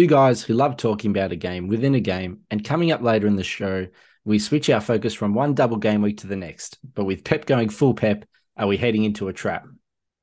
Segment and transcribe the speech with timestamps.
[0.00, 3.26] Two guys who love talking about a game within a game, and coming up later
[3.26, 3.86] in the show,
[4.24, 6.78] we switch our focus from one double game week to the next.
[6.94, 8.24] But with Pep going full Pep,
[8.56, 9.66] are we heading into a trap?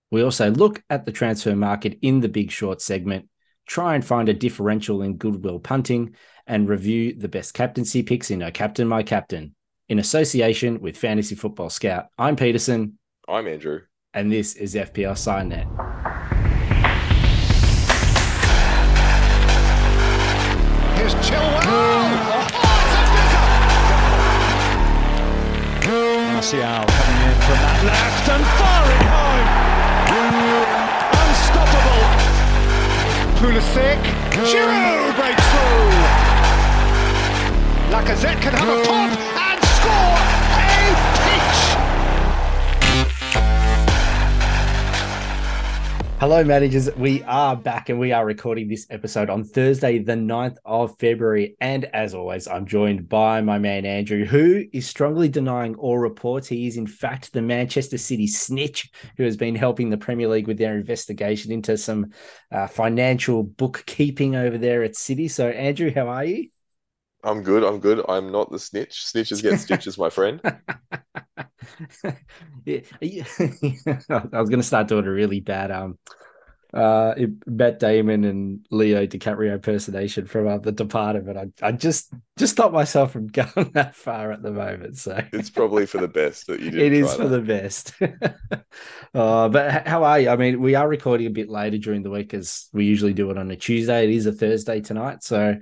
[0.09, 3.29] We also look at the transfer market in the big short segment,
[3.67, 6.15] try and find a differential in goodwill punting,
[6.47, 9.53] and review the best captaincy picks in our Captain My Captain.
[9.89, 12.97] In association with Fantasy Football Scout, I'm Peterson.
[13.29, 13.81] I'm Andrew.
[14.11, 16.06] And this is FPL SideNet.
[20.97, 21.61] Here's Chilwell.
[25.89, 29.47] Oh, Martial coming in from that left and firing home.
[31.21, 32.05] Unstoppable.
[33.37, 34.01] Pulisic.
[34.49, 35.93] Giroud breaks through.
[37.93, 39.26] Lacazette can have a pop.
[46.19, 46.89] Hello, managers.
[46.95, 51.55] We are back and we are recording this episode on Thursday, the 9th of February.
[51.61, 56.47] And as always, I'm joined by my man Andrew, who is strongly denying all reports.
[56.47, 60.47] He is, in fact, the Manchester City snitch who has been helping the Premier League
[60.47, 62.07] with their investigation into some
[62.51, 65.27] uh, financial bookkeeping over there at City.
[65.27, 66.49] So, Andrew, how are you?
[67.27, 67.63] I'm good.
[67.63, 68.03] I'm good.
[68.07, 69.03] I'm not the snitch.
[69.05, 70.39] Snitches get stitches, my friend.
[72.65, 75.99] yeah, I was going to start doing a really bad um
[76.73, 82.13] uh Matt Damon and Leo DiCaprio impersonation from uh, The Departed, but I, I just
[82.37, 84.97] just stopped myself from going that far at the moment.
[84.97, 86.81] So it's probably for the best that you did.
[86.81, 87.93] It is for the best.
[89.13, 90.29] uh, but how are you?
[90.29, 93.31] I mean, we are recording a bit later during the week as we usually do
[93.31, 94.05] it on a Tuesday.
[94.05, 95.57] It is a Thursday tonight, so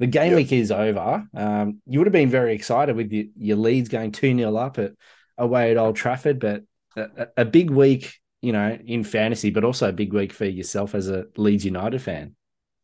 [0.00, 0.36] the game yep.
[0.36, 1.24] week is over.
[1.34, 4.78] Um, you would have been very excited with your, your leads going 2 0 up
[4.78, 4.92] at
[5.36, 6.62] away at Old Trafford, but
[6.96, 10.94] a, a, big week, you know, in fantasy, but also a big week for yourself
[10.94, 12.34] as a Leeds United fan.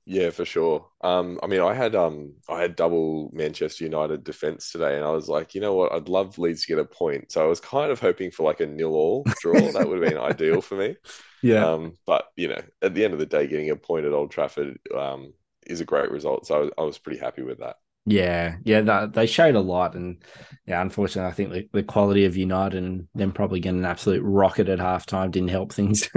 [0.04, 0.86] Yeah, for sure.
[1.00, 5.10] Um, I mean, I had um, I had double Manchester United defense today, and I
[5.10, 7.32] was like, you know what, I'd love Leeds to get a point.
[7.32, 9.54] So I was kind of hoping for like a nil-all draw.
[9.72, 10.96] that would have been ideal for me.
[11.42, 11.66] Yeah.
[11.66, 14.30] Um, but you know, at the end of the day, getting a point at Old
[14.30, 15.32] Trafford, um,
[15.66, 16.46] is a great result.
[16.46, 17.76] So I was, I was pretty happy with that.
[18.08, 20.22] Yeah, yeah, that, they showed a lot, and
[20.64, 24.22] yeah, unfortunately, I think the, the quality of United and them probably getting an absolute
[24.22, 26.08] rocket at halftime didn't help things.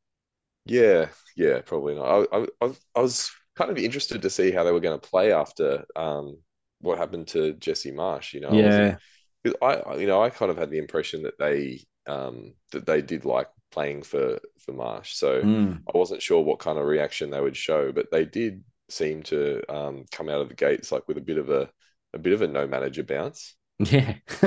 [0.66, 2.28] yeah, yeah, probably not.
[2.30, 5.32] I, I, I was kind of interested to see how they were going to play
[5.32, 6.38] after um,
[6.82, 8.34] what happened to Jesse Marsch.
[8.34, 8.96] You know, yeah,
[9.62, 13.00] I, I, you know, I kind of had the impression that they um, that they
[13.00, 15.80] did like playing for for Marsch, so mm.
[15.92, 19.62] I wasn't sure what kind of reaction they would show, but they did seem to
[19.72, 21.70] um, come out of the gates like with a bit of a
[22.14, 23.54] a bit of a no manager bounce.
[23.78, 24.16] Yeah,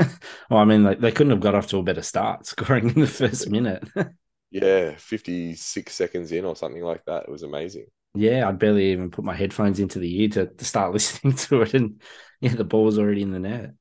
[0.50, 3.02] well, I mean, they, they couldn't have got off to a better start, scoring in
[3.02, 3.84] the first minute.
[4.52, 7.24] yeah, fifty six seconds in or something like that.
[7.24, 7.88] It was amazing.
[8.14, 11.64] Yeah, I'd barely even put my headphones into the ear to, to start listening to
[11.64, 12.02] it, and
[12.40, 13.72] yeah, the ball was already in the net.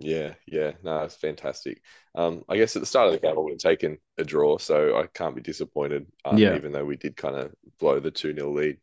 [0.00, 1.82] Yeah, yeah, no, it's fantastic.
[2.14, 4.58] Um, I guess at the start of the game, I would have taken a draw,
[4.58, 6.06] so I can't be disappointed.
[6.24, 6.54] Um, yeah.
[6.54, 8.78] even though we did kind of blow the two 0 lead.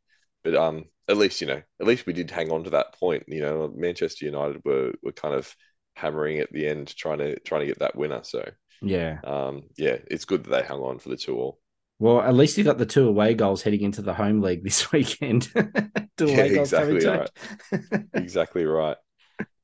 [0.46, 3.24] But um, at least you know, at least we did hang on to that point.
[3.28, 5.54] You know, Manchester United were were kind of
[5.96, 8.22] hammering at the end, trying to trying to get that winner.
[8.24, 8.48] So
[8.82, 11.60] yeah, um, yeah, it's good that they hung on for the two all.
[11.98, 14.92] Well, at least you got the two away goals heading into the home league this
[14.92, 15.44] weekend.
[16.18, 17.30] two away yeah, exactly right.
[18.14, 18.98] exactly right.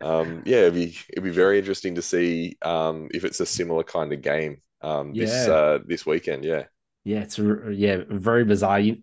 [0.01, 3.83] Um, yeah, it'd be it'd be very interesting to see um, if it's a similar
[3.83, 5.53] kind of game um, this yeah.
[5.53, 6.43] uh, this weekend.
[6.43, 6.63] Yeah.
[7.03, 8.79] Yeah, it's yeah very bizarre.
[8.79, 8.97] You,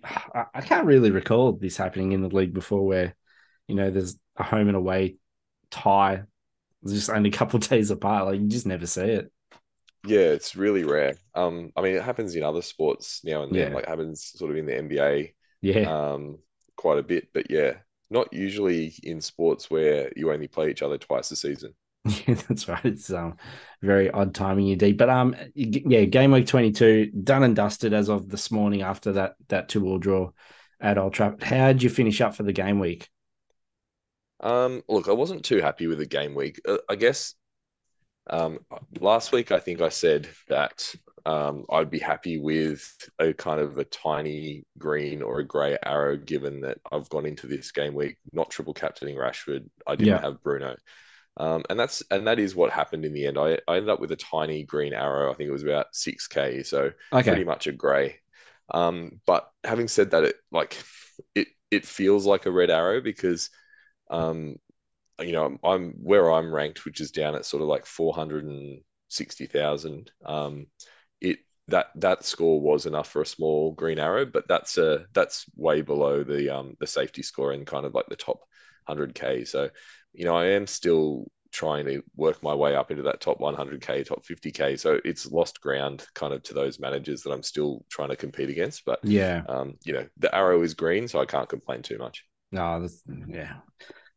[0.55, 3.17] I can't really recall this happening in the league before, where
[3.67, 5.17] you know there's a home and away
[5.71, 6.23] tie,
[6.83, 8.27] it's just only a couple days apart.
[8.27, 9.33] Like you just never see it.
[10.07, 11.17] Yeah, it's really rare.
[11.35, 13.71] Um, I mean, it happens in other sports now and then.
[13.71, 13.75] Yeah.
[13.75, 15.35] Like happens sort of in the NBA.
[15.61, 16.13] Yeah.
[16.13, 16.39] Um,
[16.77, 17.75] quite a bit, but yeah,
[18.11, 21.75] not usually in sports where you only play each other twice a season.
[22.27, 22.85] Yeah, that's right.
[22.85, 23.37] It's um
[23.83, 24.97] very odd timing indeed.
[24.97, 29.13] But um yeah, game week twenty two done and dusted as of this morning after
[29.13, 30.31] that that two all draw
[30.81, 31.43] at Old Trafford.
[31.43, 33.09] How did you finish up for the game week?
[34.41, 36.61] Um, look, I wasn't too happy with the game week.
[36.67, 37.35] Uh, I guess
[38.31, 38.61] um,
[39.01, 40.95] last week I think I said that
[41.27, 46.17] um, I'd be happy with a kind of a tiny green or a grey arrow,
[46.17, 49.69] given that I've gone into this game week not triple captaining Rashford.
[49.87, 50.23] I didn't yeah.
[50.23, 50.77] have Bruno.
[51.39, 53.39] Um, and that's and that is what happened in the end.
[53.39, 55.31] I, I ended up with a tiny green arrow.
[55.31, 57.31] I think it was about six k, so okay.
[57.31, 58.17] pretty much a grey.
[58.75, 60.77] Um, but having said that, it like
[61.37, 63.51] it it feels like a red arrow because,
[64.11, 64.57] um,
[65.21, 68.13] you know, I'm, I'm where I'm ranked, which is down at sort of like four
[68.13, 70.11] hundred and sixty thousand.
[70.27, 70.67] Um,
[71.21, 71.39] it
[71.69, 75.83] that that score was enough for a small green arrow, but that's a that's way
[75.83, 78.41] below the um the safety score in kind of like the top
[78.89, 79.47] 100k.
[79.47, 79.71] So,
[80.13, 84.07] you know, I am still trying to work my way up into that top 100k,
[84.07, 84.79] top 50k.
[84.79, 88.51] So it's lost ground kind of to those managers that I'm still trying to compete
[88.51, 88.85] against.
[88.85, 92.25] But yeah, um, you know, the arrow is green, so I can't complain too much.
[92.51, 93.55] No, that's, yeah,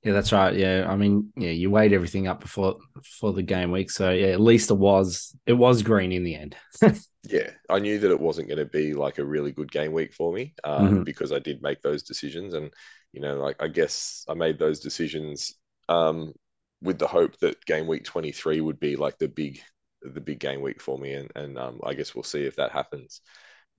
[0.03, 0.55] yeah, that's right.
[0.55, 4.27] Yeah, I mean, yeah, you weighed everything up before before the game week, so yeah,
[4.27, 6.55] at least it was it was green in the end.
[7.23, 10.13] yeah, I knew that it wasn't going to be like a really good game week
[10.13, 11.03] for me um, mm-hmm.
[11.03, 12.71] because I did make those decisions, and
[13.13, 15.53] you know, like I guess I made those decisions
[15.91, 16.33] um,
[16.81, 19.61] with the hope that game week twenty three would be like the big
[20.01, 22.71] the big game week for me, and and um, I guess we'll see if that
[22.71, 23.21] happens.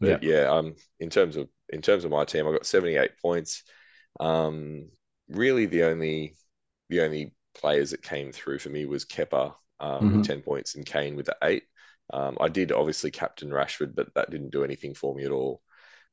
[0.00, 2.96] But yeah, yeah um, in terms of in terms of my team, I got seventy
[2.96, 3.62] eight points.
[4.20, 4.90] Um,
[5.28, 6.34] really the only
[6.90, 10.16] the only players that came through for me was Kepa um, mm-hmm.
[10.18, 11.64] with 10 points and Kane with the eight.
[12.12, 15.62] Um, I did obviously captain Rashford, but that didn't do anything for me at all.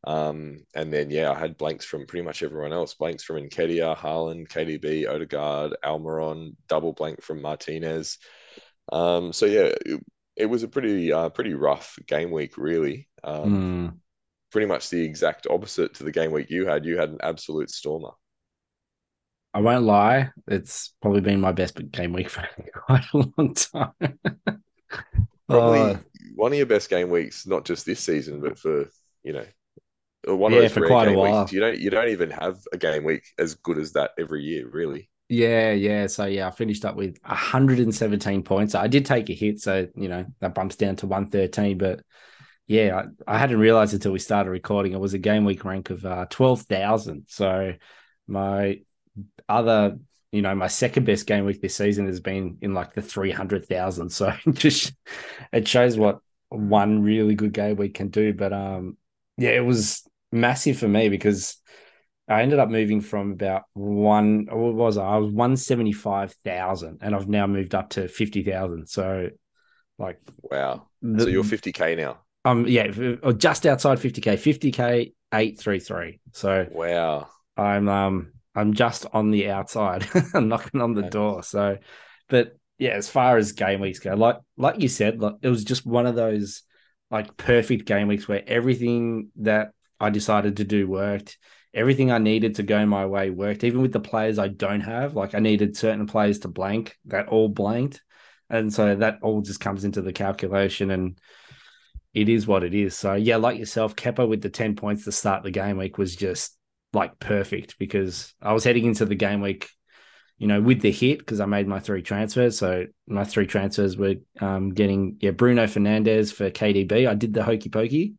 [0.06, 2.94] Um, and then, yeah, I had blanks from pretty much everyone else.
[2.94, 8.18] Blanks from Nketiah, Haaland, KDB, Odegaard, Almiron, double blank from Martinez.
[8.92, 10.04] Um, so, yeah, it,
[10.36, 13.07] it, was a pretty uh, pretty rough game week, really.
[13.24, 13.98] Mm.
[14.51, 16.86] Pretty much the exact opposite to the game week you had.
[16.86, 18.12] You had an absolute stormer.
[19.54, 24.19] I won't lie, it's probably been my best game week for quite a long time.
[25.48, 25.98] probably uh,
[26.36, 28.90] one of your best game weeks, not just this season, but for
[29.24, 29.46] you know
[30.25, 31.42] one yeah, of those for quite a while.
[31.42, 31.54] Weeks.
[31.54, 34.68] You don't you don't even have a game week as good as that every year,
[34.69, 35.10] really.
[35.30, 36.07] Yeah, yeah.
[36.07, 38.75] So yeah, I finished up with 117 points.
[38.75, 41.77] I did take a hit, so you know that bumps down to 113.
[41.77, 42.01] But
[42.69, 45.89] yeah, I, I hadn't realized until we started recording it was a game week rank
[45.89, 47.25] of uh, 12,000.
[47.27, 47.74] So
[48.27, 48.81] my
[49.50, 49.98] other,
[50.31, 54.12] you know, my second best game week this season has been in like the 300,000.
[54.12, 54.94] So just,
[55.51, 56.19] it shows what
[56.50, 58.33] one really good game week can do.
[58.33, 58.98] But um,
[59.38, 61.58] yeah, it was massive for me because
[62.28, 65.06] I ended up moving from about one, what was I?
[65.06, 68.88] I was 175,000 and I've now moved up to 50,000.
[68.88, 69.30] So
[69.98, 70.88] like, wow.
[71.02, 72.20] The, so you're 50K now.
[72.46, 72.88] Um, yeah,
[73.38, 76.20] just outside 50K, 50K 833.
[76.34, 77.28] So wow.
[77.58, 80.08] I'm, um, I'm just on the outside.
[80.34, 81.10] I'm knocking on the okay.
[81.10, 81.44] door.
[81.44, 81.78] So,
[82.28, 85.64] but yeah, as far as game weeks go, like like you said, like it was
[85.64, 86.64] just one of those
[87.12, 91.38] like perfect game weeks where everything that I decided to do worked.
[91.74, 93.63] Everything I needed to go my way worked.
[93.63, 97.28] Even with the players I don't have, like I needed certain players to blank, that
[97.28, 98.01] all blanked,
[98.50, 101.19] and so that all just comes into the calculation and.
[102.12, 102.98] It is what it is.
[102.98, 106.16] So yeah, like yourself, Kepa with the ten points to start the game week was
[106.16, 106.57] just
[106.94, 109.69] like perfect because I was heading into the game week,
[110.38, 112.57] you know, with the hit because I made my three transfers.
[112.57, 117.07] So my three transfers were um, getting yeah Bruno Fernandes for KDB.
[117.07, 118.16] I did the hokey pokey.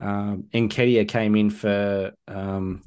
[0.00, 2.82] Um, Nketiah came in for um,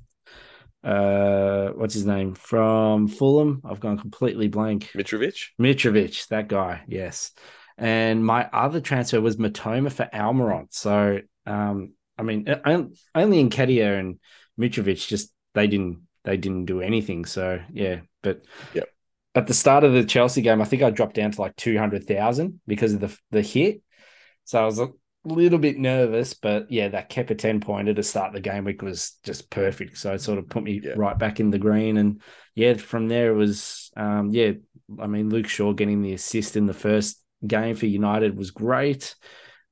[0.84, 3.62] uh, what's his name from Fulham?
[3.64, 4.92] I've gone completely blank.
[4.96, 5.50] Mitrovic.
[5.60, 6.82] Mitrovic, that guy.
[6.88, 7.32] Yes.
[7.78, 10.68] And my other transfer was Mitoma for Almiron.
[10.72, 14.20] So, um, I mean, only Nketiah and
[14.60, 17.26] Mitrovic just they didn't they didn't do anything.
[17.26, 18.84] So yeah, but yeah.
[19.36, 21.76] At the start of the Chelsea game, I think I dropped down to like two
[21.78, 23.82] hundred thousand because of the the hit.
[24.44, 24.80] So I was
[25.26, 29.18] little bit nervous, but yeah, that Kepa ten pointer to start the game week was
[29.24, 29.98] just perfect.
[29.98, 30.94] So it sort of put me yeah.
[30.96, 32.22] right back in the green, and
[32.56, 34.54] yeah, from there it was um, yeah.
[35.00, 39.16] I mean, Luke Shaw getting the assist in the first game for United was great.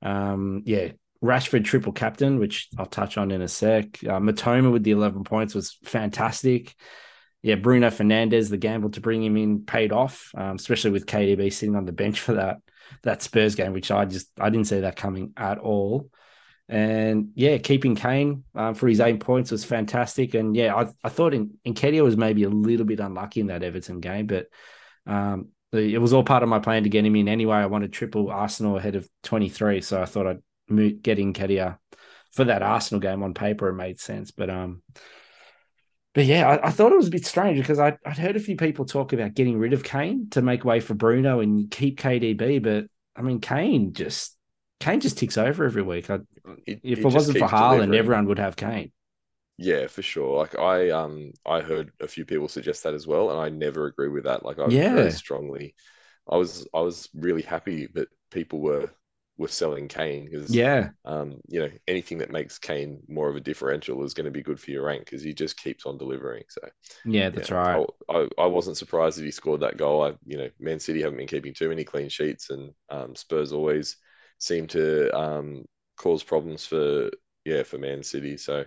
[0.01, 0.91] Um, yeah,
[1.23, 4.03] Rashford triple captain, which I'll touch on in a sec.
[4.03, 6.73] Uh, Mitoma with the 11 points was fantastic.
[7.43, 11.51] Yeah, Bruno Fernandes, the gamble to bring him in paid off, um, especially with KDB
[11.51, 12.57] sitting on the bench for that
[13.03, 16.09] that Spurs game, which I just I didn't see that coming at all.
[16.69, 20.35] And yeah, keeping Kane um, for his eight points was fantastic.
[20.35, 23.63] And yeah, I, I thought in, Nketiah was maybe a little bit unlucky in that
[23.63, 24.47] Everton game, but
[25.05, 27.57] um, it was all part of my plan to get him in anyway.
[27.57, 31.77] I wanted triple Arsenal ahead of 23, so I thought I'd getting Nketiah
[32.31, 34.31] for that Arsenal game on paper, it made sense.
[34.31, 34.81] But um,
[36.13, 38.39] but yeah, I, I, thought it was a bit strange because I, would heard a
[38.41, 41.99] few people talk about getting rid of Kane to make way for Bruno and keep
[41.99, 44.37] KDB, but I mean Kane just
[44.79, 46.09] Kane just ticks over every week.
[46.09, 46.19] I,
[46.65, 48.91] it, if it, wasn't for Haaland, everyone would have Kane.
[49.57, 50.37] Yeah, for sure.
[50.37, 53.85] Like I um I heard a few people suggest that as well, and I never
[53.85, 54.43] agree with that.
[54.43, 54.95] Like I yeah.
[54.95, 55.75] very strongly
[56.29, 58.89] I was I was really happy that people were
[59.41, 63.41] were selling Kane because yeah, um, you know anything that makes Kane more of a
[63.41, 66.43] differential is going to be good for your rank because he just keeps on delivering.
[66.47, 66.61] So
[67.05, 67.85] yeah, that's yeah, right.
[68.09, 70.03] I, I, I, wasn't surprised that he scored that goal.
[70.03, 73.51] I you know Man City haven't been keeping too many clean sheets, and um, Spurs
[73.51, 73.97] always
[74.37, 75.65] seem to um,
[75.97, 77.09] caused problems for
[77.43, 78.37] yeah for Man City.
[78.37, 78.63] So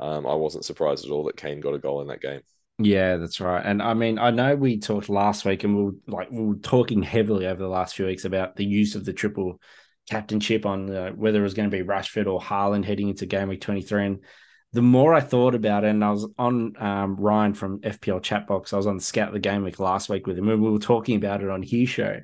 [0.00, 2.42] um, I wasn't surprised at all that Kane got a goal in that game.
[2.78, 3.64] Yeah, that's right.
[3.64, 6.56] And I mean, I know we talked last week, and we were like we were
[6.56, 9.60] talking heavily over the last few weeks about the use of the triple
[10.08, 13.48] captainship on uh, whether it was going to be Rashford or Haaland heading into game
[13.48, 14.06] week twenty three.
[14.06, 14.24] And
[14.72, 18.72] the more I thought about it, and I was on um, Ryan from FPL Chatbox,
[18.72, 20.78] I was on the Scout the Game Week last week with him, and we were
[20.78, 22.20] talking about it on his show.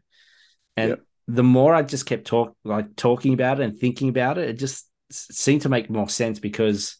[0.77, 1.01] And yep.
[1.29, 4.59] the more I just kept talk like talking about it and thinking about it, it
[4.59, 6.97] just seemed to make more sense because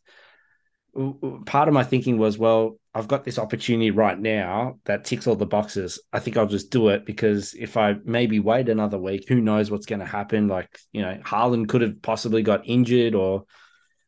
[1.47, 5.37] part of my thinking was, well, I've got this opportunity right now that ticks all
[5.37, 5.99] the boxes.
[6.13, 9.71] I think I'll just do it because if I maybe wait another week, who knows
[9.71, 10.49] what's going to happen?
[10.49, 13.45] Like, you know, Haaland could have possibly got injured or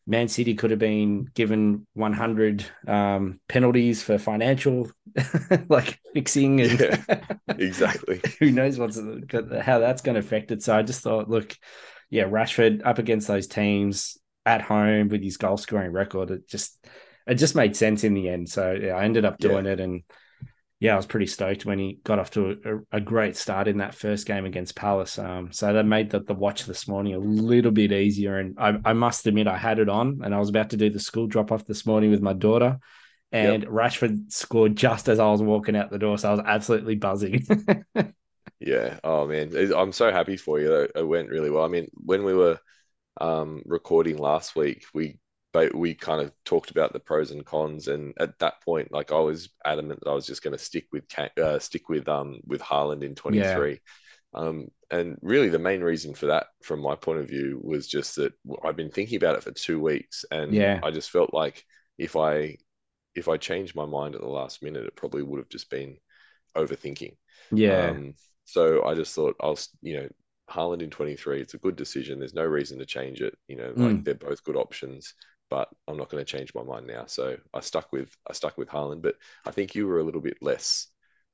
[0.06, 4.90] Man City could have been given 100 um, penalties for financial
[5.70, 8.20] like fixing and yeah, exactly.
[8.38, 9.00] who knows what's
[9.62, 10.62] how that's going to affect it.
[10.62, 11.56] So I just thought, look,
[12.10, 16.84] yeah, Rashford up against those teams at home with his goal scoring record, it just
[17.26, 18.48] it just made sense in the end.
[18.48, 19.72] So yeah, I ended up doing yeah.
[19.72, 20.02] it and
[20.80, 23.78] yeah, I was pretty stoked when he got off to a, a great start in
[23.78, 25.18] that first game against Palace.
[25.18, 28.38] Um, so that made the, the watch this morning a little bit easier.
[28.38, 30.90] And I, I must admit, I had it on and I was about to do
[30.90, 32.78] the school drop off this morning with my daughter.
[33.32, 33.72] And yep.
[33.72, 36.18] Rashford scored just as I was walking out the door.
[36.18, 37.46] So I was absolutely buzzing.
[38.60, 38.98] yeah.
[39.02, 39.56] Oh, man.
[39.74, 40.88] I'm so happy for you.
[40.94, 41.64] It went really well.
[41.64, 42.58] I mean, when we were
[43.21, 45.18] um, recording last week, we
[45.52, 49.12] but we kind of talked about the pros and cons, and at that point, like
[49.12, 51.04] I was adamant that I was just going to stick with
[51.40, 53.71] uh, stick with um with Haaland in 23.
[53.71, 53.76] Yeah.
[54.35, 58.16] Um, and really, the main reason for that, from my point of view, was just
[58.16, 58.33] that
[58.64, 60.80] I've been thinking about it for two weeks, and yeah.
[60.83, 61.64] I just felt like
[61.99, 62.56] if I
[63.14, 65.97] if I changed my mind at the last minute, it probably would have just been
[66.56, 67.16] overthinking.
[67.52, 67.90] Yeah.
[67.90, 70.09] Um, so I just thought I'll, you know,
[70.50, 72.18] Haaland in 23, it's a good decision.
[72.18, 73.36] There's no reason to change it.
[73.48, 74.04] You know, like mm.
[74.04, 75.14] they're both good options
[75.50, 77.04] but I'm not going to change my mind now.
[77.06, 79.14] So I stuck with I stuck with Haaland, but
[79.46, 80.88] I think you were a little bit less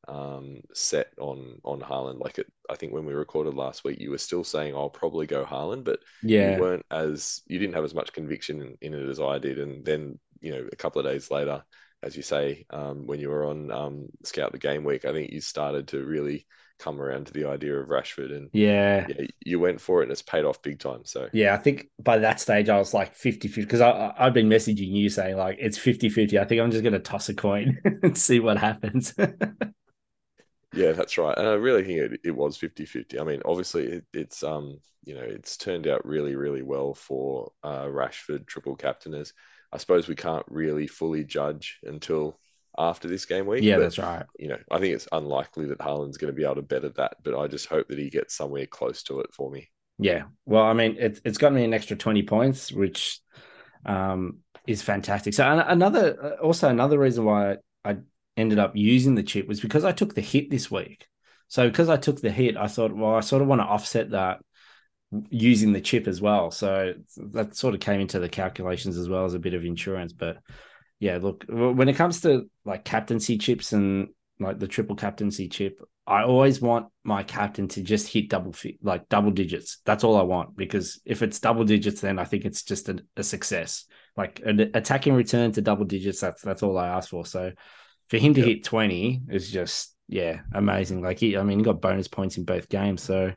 [0.09, 2.21] um, set on on Haaland.
[2.21, 5.26] Like it, I think when we recorded last week, you were still saying I'll probably
[5.26, 8.95] go Haaland, but yeah, you weren't as you didn't have as much conviction in, in
[8.95, 9.59] it as I did.
[9.59, 11.62] And then you know a couple of days later,
[12.02, 15.33] as you say, um, when you were on um, Scout the Game Week, I think
[15.33, 16.47] you started to really
[16.81, 20.13] come around to the idea of Rashford and yeah, yeah you went for it and
[20.13, 21.05] it's paid off big time.
[21.05, 24.35] So yeah, I think by that stage I was like 50 50 because I I've
[24.35, 26.39] been messaging you saying like it's 50 50.
[26.39, 29.15] I think I'm just gonna toss a coin and see what happens.
[30.75, 31.37] yeah, that's right.
[31.37, 33.21] And I really think it, it was 50 50.
[33.21, 37.53] I mean, obviously it, it's um you know it's turned out really, really well for
[37.63, 39.33] uh Rashford triple captainers.
[39.73, 42.39] I suppose we can't really fully judge until
[42.81, 43.63] after this game week.
[43.63, 44.25] Yeah, but, that's right.
[44.39, 47.17] You know, I think it's unlikely that Haaland's going to be able to better that,
[47.23, 49.69] but I just hope that he gets somewhere close to it for me.
[49.99, 50.25] Yeah.
[50.47, 53.21] Well, I mean, it, it's got me an extra 20 points, which
[53.85, 55.35] um, is fantastic.
[55.35, 57.99] So another, uh, also another reason why I
[58.37, 61.07] ended up using the chip was because I took the hit this week.
[61.49, 64.13] So because I took the hit, I thought, well, I sort of want to offset
[64.13, 64.39] that
[65.29, 66.51] using the chip as well.
[66.51, 66.95] So
[67.33, 70.13] that sort of came into the calculations as well as a bit of insurance.
[70.13, 70.39] But
[71.00, 75.80] yeah, look, when it comes to like captaincy chips and like the triple captaincy chip,
[76.07, 79.78] I always want my captain to just hit double like double digits.
[79.87, 82.99] That's all I want because if it's double digits, then I think it's just a,
[83.16, 83.87] a success.
[84.16, 87.25] Like an attacking return to double digits, that's that's all I ask for.
[87.25, 87.52] So
[88.09, 88.49] for him to yep.
[88.49, 91.00] hit twenty is just yeah amazing.
[91.00, 93.02] Like he, I mean, he got bonus points in both games.
[93.02, 93.33] So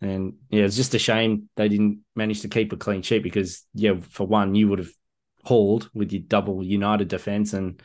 [0.00, 3.64] and yeah, it's just a shame they didn't manage to keep a clean sheet because
[3.74, 4.92] yeah, for one, you would have
[5.48, 7.82] hauled with your double United defense and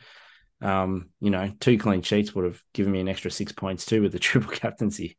[0.60, 4.02] um, you know, two clean sheets would have given me an extra six points too
[4.02, 5.16] with the triple captaincy.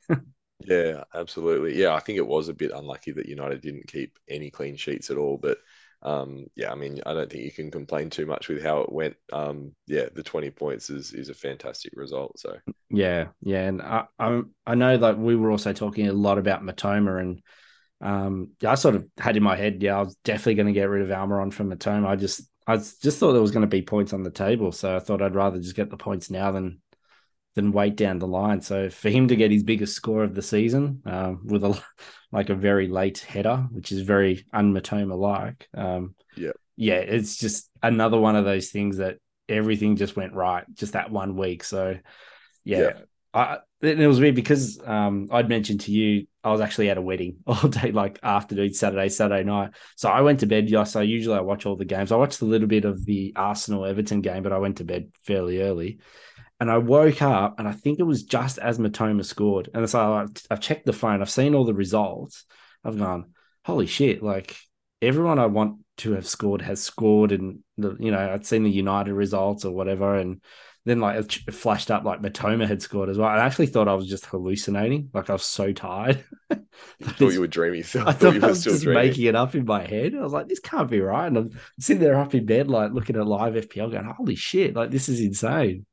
[0.59, 1.79] yeah, absolutely.
[1.79, 5.09] Yeah, I think it was a bit unlucky that United didn't keep any clean sheets
[5.09, 5.57] at all, but
[6.01, 8.91] um, yeah, I mean, I don't think you can complain too much with how it
[8.91, 9.15] went.
[9.33, 12.39] Um, yeah, the twenty points is is a fantastic result.
[12.39, 12.57] So
[12.89, 16.63] yeah, yeah, and I I, I know that we were also talking a lot about
[16.63, 17.41] Mitoma and
[18.05, 20.89] um, I sort of had in my head, yeah, I was definitely going to get
[20.89, 22.07] rid of Almiron from Mitoma.
[22.07, 24.95] I just, I just thought there was going to be points on the table, so
[24.95, 26.81] I thought I'd rather just get the points now than
[27.55, 28.61] than wait down the line.
[28.61, 31.81] So for him to get his biggest score of the season um, with a
[32.31, 37.71] like a very late header, which is very unmatoma like, um, yeah, yeah, it's just
[37.81, 39.17] another one of those things that
[39.49, 41.63] everything just went right just that one week.
[41.63, 41.97] So
[42.63, 42.93] yeah, yeah.
[43.35, 47.01] I, it was weird because um, I'd mentioned to you I was actually at a
[47.01, 49.71] wedding all day, like afternoon, Saturday, Saturday night.
[49.97, 50.69] So I went to bed.
[50.69, 52.11] Yes, so usually I watch all the games.
[52.11, 55.11] I watched a little bit of the Arsenal Everton game, but I went to bed
[55.25, 55.99] fairly early.
[56.59, 59.69] And I woke up, and I think it was just as Mitoma scored.
[59.73, 61.21] And so I've checked the phone.
[61.21, 62.45] I've seen all the results.
[62.81, 63.33] I've gone,
[63.65, 64.23] holy shit!
[64.23, 64.55] Like
[65.01, 68.69] everyone I want to have scored has scored, and the, you know I'd seen the
[68.71, 70.41] United results or whatever, and
[70.85, 73.27] then like it flashed up like Mitoma had scored as well.
[73.27, 76.23] I actually thought I was just hallucinating, like I was so tired.
[76.51, 76.57] you
[77.01, 77.83] thought you were dreaming.
[77.83, 79.07] So I thought, I was just dreaming.
[79.07, 80.13] making it up in my head.
[80.15, 81.25] I was like, this can't be right.
[81.25, 84.75] And I'm sitting there up in bed, like looking at live FPL, going, "Holy shit!
[84.75, 85.87] Like this is insane."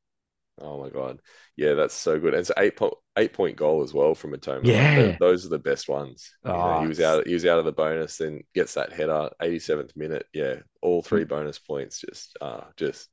[0.60, 1.20] Oh my god,
[1.56, 2.34] yeah, that's so good.
[2.34, 4.60] And it's eight point eight point goal as well from Mitoma.
[4.62, 6.30] Yeah, like, those are the best ones.
[6.44, 7.26] Oh, know, he was out.
[7.26, 10.26] He was out of the bonus, and gets that header, eighty seventh minute.
[10.34, 12.00] Yeah, all three bonus points.
[12.00, 13.08] Just, uh, just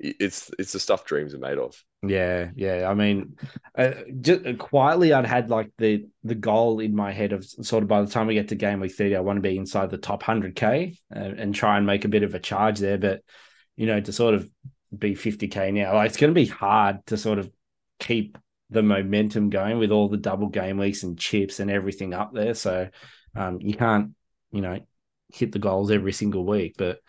[0.00, 1.82] it's it's the stuff dreams are made of.
[2.02, 2.88] Yeah, yeah.
[2.88, 3.36] I mean,
[3.76, 7.82] uh, just uh, quietly, I'd had like the the goal in my head of sort
[7.82, 9.90] of by the time we get to game week thirty, I want to be inside
[9.90, 12.98] the top hundred k and, and try and make a bit of a charge there.
[12.98, 13.22] But
[13.76, 14.48] you know, to sort of
[14.96, 17.50] be fifty k now, like it's going to be hard to sort of
[17.98, 18.38] keep
[18.70, 22.54] the momentum going with all the double game weeks and chips and everything up there.
[22.54, 22.88] So
[23.36, 24.14] um, you can't,
[24.52, 24.78] you know,
[25.28, 27.00] hit the goals every single week, but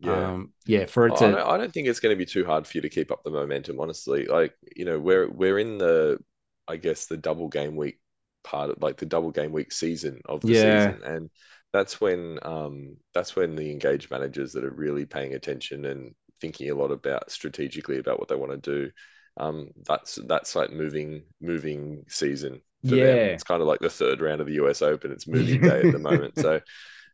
[0.00, 0.86] yeah, um, yeah.
[0.86, 2.76] For it to, I don't, I don't think it's going to be too hard for
[2.76, 3.80] you to keep up the momentum.
[3.80, 6.18] Honestly, like you know, we're we're in the,
[6.66, 7.98] I guess the double game week
[8.44, 10.92] part of like the double game week season of the yeah.
[10.92, 11.30] season, and
[11.72, 16.70] that's when um that's when the engaged managers that are really paying attention and thinking
[16.70, 18.90] a lot about strategically about what they want to do.
[19.36, 22.60] Um, that's that's like moving moving season.
[22.82, 23.28] yeah, them.
[23.30, 25.12] it's kind of like the third round of the US Open.
[25.12, 26.34] It's moving day at the moment.
[26.38, 26.60] So,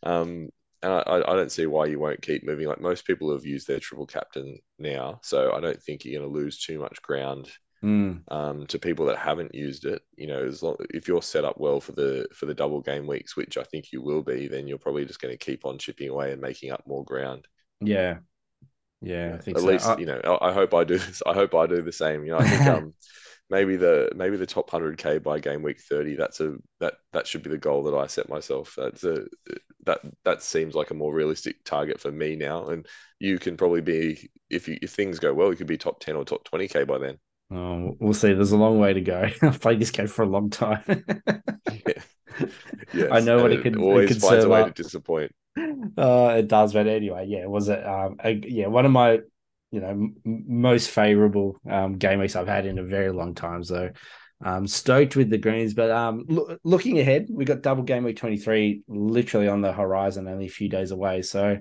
[0.02, 0.48] um,
[0.84, 2.68] and I, I don't see why you won't keep moving.
[2.68, 6.30] Like most people have used their triple captain now, so I don't think you're going
[6.30, 7.48] to lose too much ground
[7.82, 8.20] mm.
[8.28, 10.02] um, to people that haven't used it.
[10.16, 13.06] You know, as long if you're set up well for the for the double game
[13.06, 15.78] weeks, which I think you will be, then you're probably just going to keep on
[15.78, 17.46] chipping away and making up more ground.
[17.80, 18.18] Yeah,
[19.00, 19.68] yeah, I think at so.
[19.68, 20.20] least I, you know.
[20.22, 21.22] I, I hope I do this.
[21.26, 22.24] I hope I do the same.
[22.24, 22.94] You know, I think um
[23.50, 27.42] maybe the maybe the top 100k by game week 30 that's a that that should
[27.42, 29.24] be the goal that i set myself that's a
[29.84, 32.86] that that seems like a more realistic target for me now and
[33.18, 36.16] you can probably be if you if things go well you could be top 10
[36.16, 37.18] or top 20k by then
[37.52, 40.28] oh we'll see there's a long way to go i've played this game for a
[40.28, 40.82] long time
[41.86, 42.02] yeah.
[42.94, 43.08] yes.
[43.10, 44.74] i know what it, it could always it could finds a way up.
[44.74, 45.32] to disappoint
[45.98, 49.20] uh it does but anyway yeah was it um a, yeah one of my
[49.74, 53.64] you know m- most favorable um, game weeks I've had in a very long time.
[53.64, 53.90] So
[54.44, 58.16] um, stoked with the greens, but um, lo- looking ahead, we got double game week
[58.16, 61.22] twenty three literally on the horizon, only a few days away.
[61.22, 61.58] So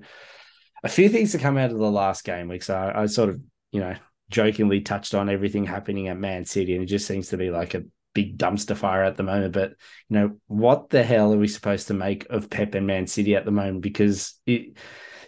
[0.84, 2.62] a few things to come out of the last game week.
[2.62, 3.40] So I, I sort of
[3.72, 3.96] you know
[4.30, 7.74] jokingly touched on everything happening at Man City, and it just seems to be like
[7.74, 9.52] a big dumpster fire at the moment.
[9.52, 9.70] But
[10.08, 13.34] you know, what the hell are we supposed to make of Pep and Man City
[13.34, 13.82] at the moment?
[13.82, 14.76] Because it,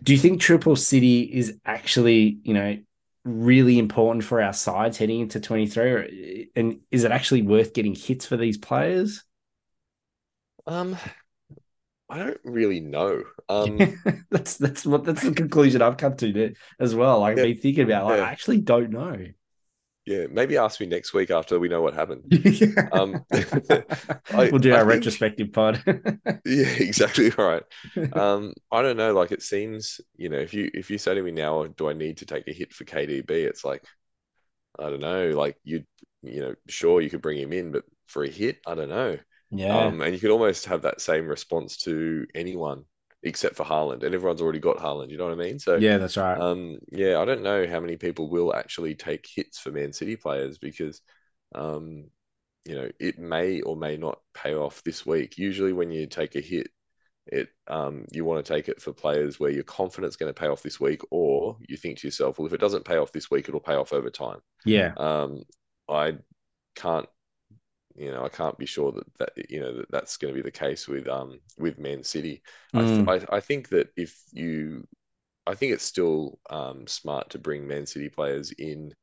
[0.03, 2.79] do you think Triple City is actually, you know,
[3.25, 6.51] really important for our sides heading into 23?
[6.55, 9.25] And is it actually worth getting hits for these players?
[10.67, 10.97] Um,
[12.09, 13.25] I don't really know.
[13.49, 13.79] Um,
[14.31, 17.23] that's that's what that's the conclusion I've come to as well.
[17.23, 18.07] I've yeah, been thinking about.
[18.07, 18.25] Like, yeah.
[18.25, 19.27] I actually don't know.
[20.07, 22.33] Yeah, maybe ask me next week after we know what happened.
[22.93, 25.83] um, I, we'll do our think, retrospective pod.
[26.45, 27.65] yeah, exactly right.
[28.13, 29.13] Um, I don't know.
[29.13, 31.93] Like it seems, you know, if you if you say to me now, do I
[31.93, 33.31] need to take a hit for KDB?
[33.31, 33.85] It's like,
[34.79, 35.31] I don't know.
[35.31, 35.83] Like you,
[36.23, 39.19] you know, sure you could bring him in, but for a hit, I don't know.
[39.51, 39.77] Yeah.
[39.77, 42.85] Um, and you could almost have that same response to anyone
[43.23, 45.11] except for Haaland, and everyone's already got Haaland.
[45.11, 45.59] You know what I mean?
[45.59, 46.39] So yeah, that's right.
[46.39, 50.17] Um, yeah, I don't know how many people will actually take hits for Man City
[50.17, 51.01] players because,
[51.55, 52.05] um,
[52.65, 55.39] you know, it may or may not pay off this week.
[55.39, 56.69] Usually, when you take a hit,
[57.27, 60.39] it um, you want to take it for players where you're confident it's going to
[60.41, 63.13] pay off this week, or you think to yourself, well, if it doesn't pay off
[63.13, 64.39] this week, it'll pay off over time.
[64.65, 64.93] Yeah.
[64.97, 65.43] Um,
[65.89, 66.19] I
[66.75, 67.09] can't
[67.97, 70.43] you know, I can't be sure that that you know that that's going to be
[70.43, 72.43] the case with um with Man City.
[72.75, 73.09] Mm.
[73.09, 74.87] I, th- I, I think that if you,
[75.47, 78.95] I think it's still um smart to bring Man City players in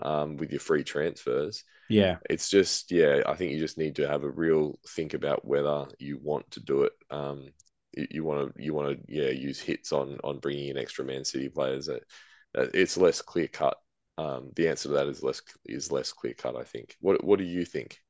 [0.00, 1.64] um with your free transfers.
[1.88, 5.44] Yeah, it's just yeah, I think you just need to have a real think about
[5.44, 6.92] whether you want to do it.
[7.10, 7.50] Um,
[7.92, 11.04] you, you want to you want to yeah use hits on on bringing in extra
[11.04, 11.86] Man City players.
[11.86, 12.02] That
[12.54, 13.78] it's less clear cut.
[14.18, 16.56] Um, the answer to that is less is less clear cut.
[16.56, 16.96] I think.
[17.00, 18.00] What what do you think?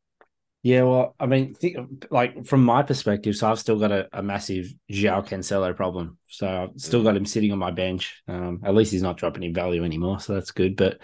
[0.66, 1.76] Yeah, well, I mean, think,
[2.10, 6.18] like from my perspective, so I've still got a, a massive João Cancelo problem.
[6.26, 8.20] So I've still got him sitting on my bench.
[8.26, 10.74] Um, at least he's not dropping in value anymore, so that's good.
[10.74, 10.98] But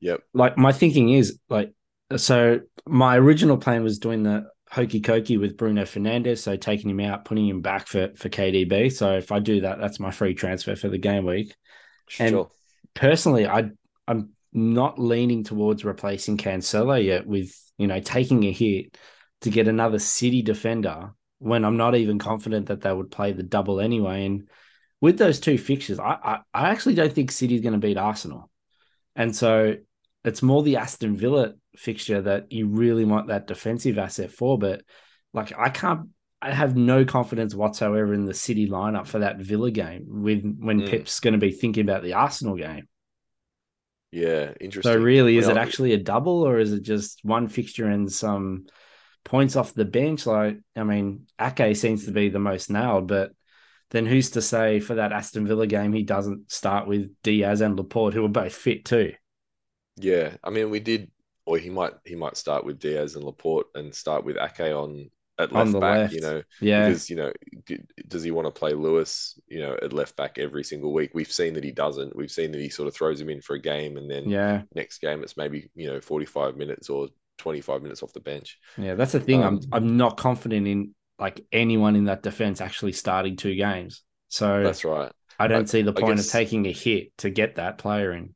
[0.00, 1.74] yep, like my thinking is like,
[2.16, 7.00] so my original plan was doing the hokey cokey with Bruno Fernandes, so taking him
[7.00, 8.90] out, putting him back for for KDB.
[8.90, 11.54] So if I do that, that's my free transfer for the game week.
[12.08, 12.26] Sure.
[12.26, 12.46] And
[12.94, 13.68] personally, I
[14.08, 18.96] I'm not leaning towards replacing Cancelo yet with you know taking a hit
[19.40, 23.42] to get another City defender when I'm not even confident that they would play the
[23.42, 24.24] double anyway.
[24.24, 24.48] And
[25.00, 28.50] with those two fixtures, I I, I actually don't think City's going to beat Arsenal,
[29.16, 29.74] and so
[30.24, 34.58] it's more the Aston Villa fixture that you really want that defensive asset for.
[34.58, 34.82] But
[35.32, 36.08] like I can't
[36.40, 40.82] I have no confidence whatsoever in the City lineup for that Villa game with when
[40.82, 40.90] mm.
[40.90, 42.86] Pep's going to be thinking about the Arsenal game.
[44.14, 44.92] Yeah, interesting.
[44.92, 48.10] So really, is well, it actually a double or is it just one fixture and
[48.10, 48.66] some
[49.24, 50.24] points off the bench?
[50.24, 53.32] Like, I mean, Ake seems to be the most nailed, but
[53.90, 57.76] then who's to say for that Aston Villa game he doesn't start with Diaz and
[57.76, 59.14] Laporte, who are both fit too?
[59.96, 61.10] Yeah, I mean, we did,
[61.44, 65.10] or he might he might start with Diaz and Laporte and start with Ake on
[65.38, 66.12] at left back, left.
[66.14, 67.32] you know, yeah, because you know,
[68.08, 71.10] does he want to play Lewis, you know, at left back every single week?
[71.14, 72.14] We've seen that he doesn't.
[72.14, 74.62] We've seen that he sort of throws him in for a game, and then yeah,
[74.74, 78.20] next game it's maybe you know forty five minutes or twenty five minutes off the
[78.20, 78.58] bench.
[78.76, 79.42] Yeah, that's the thing.
[79.42, 84.02] Um, I'm I'm not confident in like anyone in that defense actually starting two games.
[84.28, 85.12] So that's right.
[85.38, 88.12] I don't I, see the point guess, of taking a hit to get that player
[88.12, 88.34] in.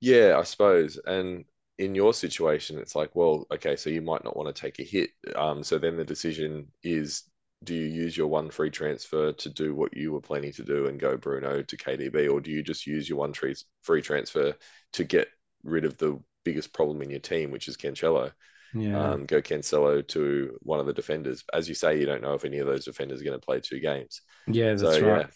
[0.00, 1.44] Yeah, I suppose, and
[1.78, 4.82] in your situation, it's like, well, okay, so you might not want to take a
[4.82, 5.10] hit.
[5.36, 7.24] Um, so then the decision is
[7.64, 10.86] do you use your one free transfer to do what you were planning to do
[10.86, 14.54] and go Bruno to KDB, or do you just use your one free transfer
[14.92, 15.28] to get
[15.64, 18.32] rid of the biggest problem in your team, which is Cancelo?
[18.74, 19.12] Yeah.
[19.12, 21.42] Um, go Cancelo to one of the defenders.
[21.52, 23.60] As you say, you don't know if any of those defenders are going to play
[23.60, 24.20] two games.
[24.46, 25.26] Yeah, that's so, right.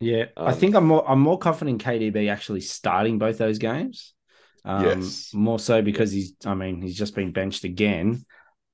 [0.00, 0.24] Yeah, yeah.
[0.36, 4.14] Um, I think I'm more I'm more confident in KDB actually starting both those games.
[4.64, 5.32] Um, yes.
[5.32, 8.24] More so because he's, I mean, he's just been benched again.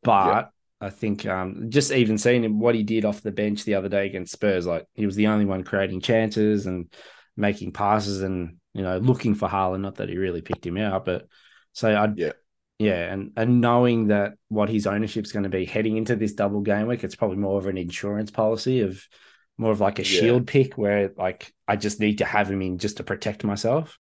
[0.02, 3.74] But I think um, just even seeing him, what he did off the bench the
[3.74, 6.92] other day against Spurs, like he was the only one creating chances and
[7.36, 9.80] making passes and, you know, looking for Haaland.
[9.80, 11.26] Not that he really picked him out, but
[11.72, 12.32] so I, yeah.
[12.78, 16.60] Yeah, and and knowing that what his ownership's going to be heading into this double
[16.60, 19.02] game week, it's probably more of an insurance policy of
[19.56, 20.20] more of like a yeah.
[20.20, 23.98] shield pick where like I just need to have him in just to protect myself.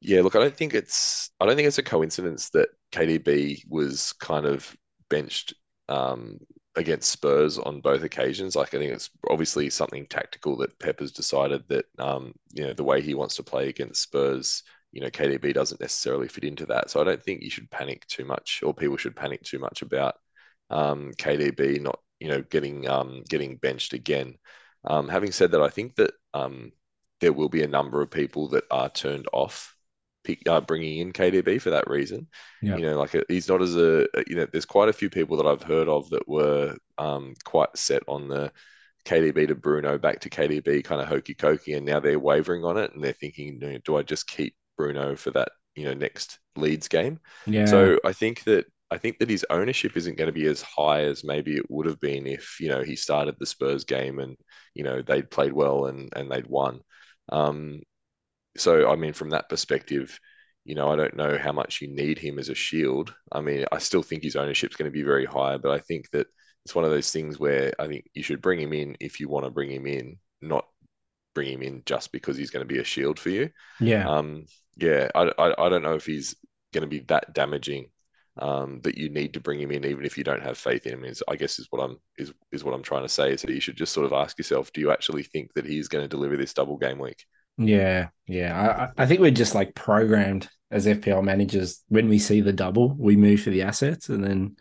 [0.00, 4.12] Yeah, look, I don't think it's I don't think it's a coincidence that KDB was
[4.14, 4.76] kind of
[5.10, 5.54] benched
[5.88, 6.38] um,
[6.76, 8.54] against Spurs on both occasions.
[8.54, 12.72] Like I think it's obviously something tactical that Pep has decided that um, you know
[12.74, 16.66] the way he wants to play against Spurs, you know, KDB doesn't necessarily fit into
[16.66, 16.90] that.
[16.90, 19.82] So I don't think you should panic too much, or people should panic too much
[19.82, 20.14] about
[20.70, 24.38] um, KDB not you know getting um, getting benched again.
[24.84, 26.70] Um, having said that, I think that um,
[27.20, 29.74] there will be a number of people that are turned off
[30.24, 32.26] pick, uh, bringing in KDB for that reason.
[32.62, 32.76] Yeah.
[32.76, 34.46] You know, like a, he's not as a you know.
[34.50, 38.28] There's quite a few people that I've heard of that were um, quite set on
[38.28, 38.52] the
[39.04, 42.76] KDB to Bruno back to KDB kind of hokey cokey, and now they're wavering on
[42.76, 45.94] it and they're thinking, you know, do I just keep Bruno for that you know
[45.94, 47.18] next Leeds game?
[47.46, 47.66] Yeah.
[47.66, 51.02] So I think that I think that his ownership isn't going to be as high
[51.02, 54.36] as maybe it would have been if you know he started the Spurs game and
[54.74, 56.80] you know they'd played well and and they'd won.
[57.30, 57.82] Um,
[58.58, 60.18] so I mean, from that perspective,
[60.64, 63.14] you know, I don't know how much you need him as a shield.
[63.32, 65.78] I mean, I still think his ownership is going to be very high, but I
[65.78, 66.26] think that
[66.64, 69.28] it's one of those things where I think you should bring him in if you
[69.28, 70.66] want to bring him in, not
[71.34, 73.50] bring him in just because he's going to be a shield for you.
[73.80, 74.08] Yeah.
[74.08, 74.44] Um.
[74.76, 75.08] Yeah.
[75.14, 76.34] I I, I don't know if he's
[76.74, 77.90] going to be that damaging.
[78.40, 80.92] Um, that you need to bring him in, even if you don't have faith in
[80.92, 81.04] him.
[81.04, 83.32] Is I guess is what I'm is is what I'm trying to say.
[83.32, 85.88] Is that you should just sort of ask yourself, do you actually think that he's
[85.88, 87.24] going to deliver this double game week?
[87.58, 88.90] Yeah, yeah.
[88.96, 91.82] I, I think we're just like programmed as FPL managers.
[91.88, 94.56] When we see the double, we move for the assets, and then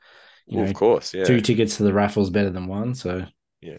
[0.47, 1.23] you well, know, of course, yeah.
[1.23, 2.95] Two tickets to the raffles better than one.
[2.95, 3.25] So
[3.61, 3.77] yeah.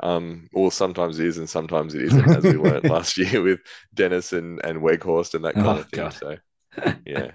[0.00, 3.60] Um, well, sometimes it is, and sometimes it isn't, as we learned last year with
[3.94, 6.00] Dennis and and Weghorst and that kind oh, of thing.
[6.00, 6.14] God.
[6.14, 6.36] So
[7.06, 7.32] yeah,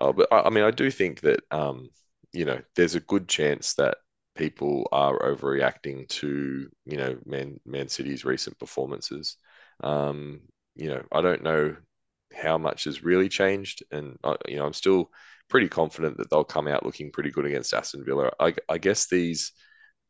[0.00, 1.88] uh, but I, I mean, I do think that um,
[2.32, 3.96] you know, there's a good chance that
[4.34, 9.36] people are overreacting to you know Man Man City's recent performances.
[9.82, 10.40] Um,
[10.76, 11.76] you know, I don't know
[12.34, 15.10] how much has really changed, and uh, you know, I'm still
[15.48, 18.30] pretty confident that they'll come out looking pretty good against Aston Villa.
[18.38, 19.52] I, I guess these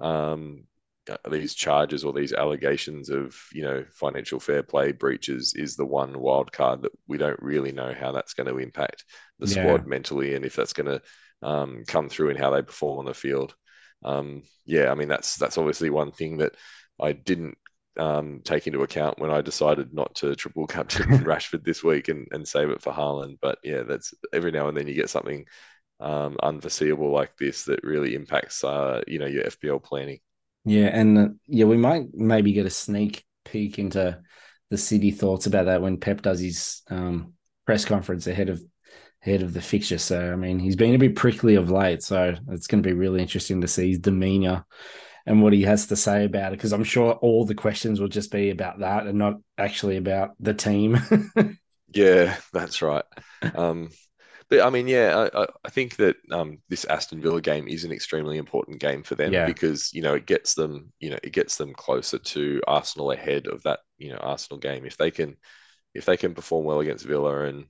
[0.01, 0.65] um,
[1.09, 5.87] uh, these charges or these allegations of you know financial fair play breaches is the
[5.87, 9.05] one wild card that we don't really know how that's going to impact
[9.39, 9.63] the yeah.
[9.63, 11.01] squad mentally and if that's going to
[11.43, 13.55] um, come through in how they perform on the field.
[14.05, 16.55] Um, yeah, I mean that's that's obviously one thing that
[17.01, 17.57] I didn't
[17.99, 22.27] um, take into account when I decided not to triple captain Rashford this week and,
[22.31, 23.39] and save it for Haaland.
[23.41, 25.45] But yeah, that's every now and then you get something
[26.01, 30.19] um, unforeseeable like this that really impacts uh, you know your FPL planning.
[30.65, 34.21] Yeah, and uh, yeah, we might maybe get a sneak peek into
[34.71, 37.35] the city thoughts about that when Pep does his um,
[37.67, 38.63] press conference ahead of
[39.23, 39.99] ahead of the fixture.
[39.99, 42.95] So I mean, he's been a bit prickly of late, so it's going to be
[42.95, 44.65] really interesting to see his demeanor
[45.27, 48.09] and what he has to say about it because I'm sure all the questions will
[48.09, 50.99] just be about that and not actually about the team.
[51.95, 53.05] yeah, that's right.
[53.55, 53.91] Um,
[54.51, 57.93] but I mean, yeah, I, I think that um, this Aston Villa game is an
[57.93, 59.47] extremely important game for them Yeah.
[59.47, 63.47] because you know it gets them, you know, it gets them closer to Arsenal ahead
[63.47, 64.87] of that, you know, Arsenal game.
[64.87, 65.37] If they can,
[65.95, 67.67] if they can perform well against Villa and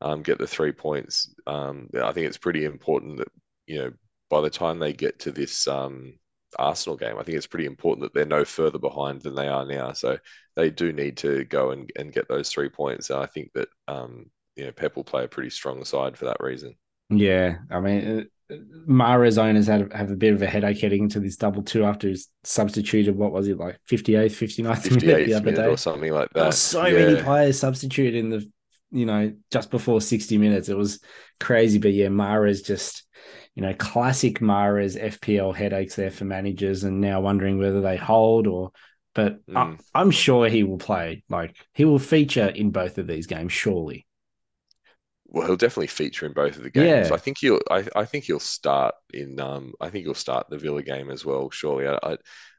[0.00, 3.28] um, get the three points, um, I think it's pretty important that
[3.66, 3.92] you know
[4.30, 6.14] by the time they get to this um,
[6.58, 9.66] Arsenal game, I think it's pretty important that they're no further behind than they are
[9.66, 9.92] now.
[9.92, 10.18] So
[10.56, 13.10] they do need to go and, and get those three points.
[13.10, 16.26] And I think that um, you know Pep will play a pretty strong side for
[16.26, 16.74] that reason.
[17.10, 18.54] Yeah, I mean, uh,
[18.88, 22.08] Mahrez owners had have a bit of a headache heading into this double two after
[22.08, 23.16] he's substituted.
[23.16, 25.68] What was it like 58th, 59th minute the other minute day?
[25.68, 26.46] or something like that.
[26.46, 26.92] were so Yeah.
[26.92, 28.50] many players substituted in the,
[28.90, 30.68] you know, just before 60 minutes.
[30.68, 31.00] It was
[31.40, 31.78] crazy.
[31.78, 33.04] But yeah, Mahrez just,
[33.54, 38.46] you know, classic Mahrez FPL headaches there for managers and now wondering whether they hold
[38.46, 38.72] or,
[39.14, 39.78] but I, Mm.
[39.94, 41.24] I'm sure he will play.
[41.28, 44.06] Like he will feature in both of these games, surely.
[45.26, 47.10] Well, he'll definitely feature in both of the games.
[47.10, 47.10] Yeah.
[47.10, 47.60] I think he'll.
[47.70, 49.40] I, I think he'll start in.
[49.40, 51.50] Um, I think he'll start the Villa game as well.
[51.50, 52.16] Surely, I, I,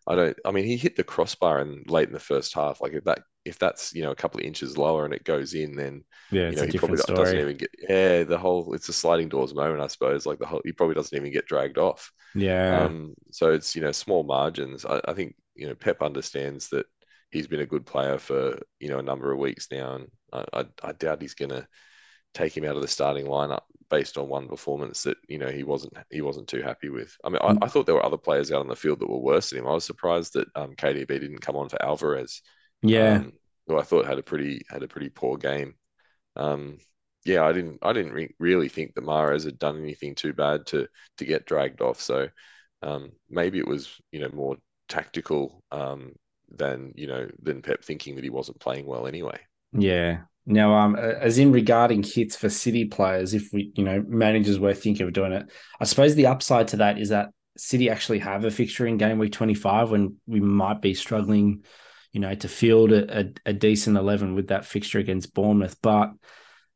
[0.07, 0.37] I don't.
[0.45, 2.81] I mean, he hit the crossbar and late in the first half.
[2.81, 5.53] Like if that, if that's you know a couple of inches lower and it goes
[5.53, 7.39] in, then Yeah, you it's know a he probably different doesn't story.
[7.39, 7.69] even get.
[7.89, 8.73] Yeah, the whole.
[8.73, 10.25] It's a sliding doors moment, I suppose.
[10.25, 10.61] Like the whole.
[10.63, 12.11] He probably doesn't even get dragged off.
[12.33, 12.89] Yeah.
[12.89, 14.85] Um, so it's you know small margins.
[14.85, 16.85] I, I think you know Pep understands that
[17.31, 20.45] he's been a good player for you know a number of weeks now, and I,
[20.53, 21.67] I, I doubt he's going to
[22.35, 25.63] take him out of the starting lineup based on one performance that you know he
[25.63, 27.15] wasn't he wasn't too happy with.
[27.23, 29.17] I mean, I, I thought there were other players out on the field that were
[29.17, 29.67] worse than him.
[29.67, 32.41] I was surprised that um, KDB didn't come on for Alvarez,
[32.81, 33.15] yeah.
[33.15, 33.33] um,
[33.67, 35.75] who I thought had a pretty had a pretty poor game.
[36.35, 36.77] Um,
[37.23, 40.65] yeah, I didn't I didn't re- really think that Mahrez had done anything too bad
[40.67, 42.01] to to get dragged off.
[42.01, 42.27] So
[42.81, 44.57] um, maybe it was you know more
[44.89, 46.13] tactical um,
[46.49, 49.39] than you know than Pep thinking that he wasn't playing well anyway.
[49.73, 50.21] Yeah.
[50.45, 54.75] Now, um, as in regarding hits for City players, if we, you know, managers were
[54.75, 58.45] thinking of doing it, I suppose the upside to that is that City actually have
[58.45, 61.63] a fixture in game week 25 when we might be struggling,
[62.11, 65.77] you know, to field a, a, a decent 11 with that fixture against Bournemouth.
[65.81, 66.11] But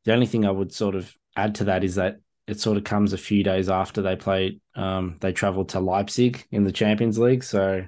[0.05, 2.15] the only thing I would sort of add to that is that
[2.47, 6.43] it sort of comes a few days after they play, um, they travel to Leipzig
[6.49, 7.43] in the Champions League.
[7.43, 7.85] So,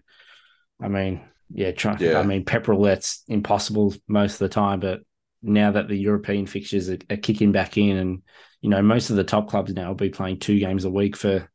[0.79, 2.19] I mean, yeah, try, Yeah.
[2.19, 5.01] I mean, pep roulette's impossible most of the time, but
[5.41, 8.21] now that the European fixtures are, are kicking back in, and
[8.61, 11.15] you know most of the top clubs now will be playing two games a week
[11.15, 11.49] for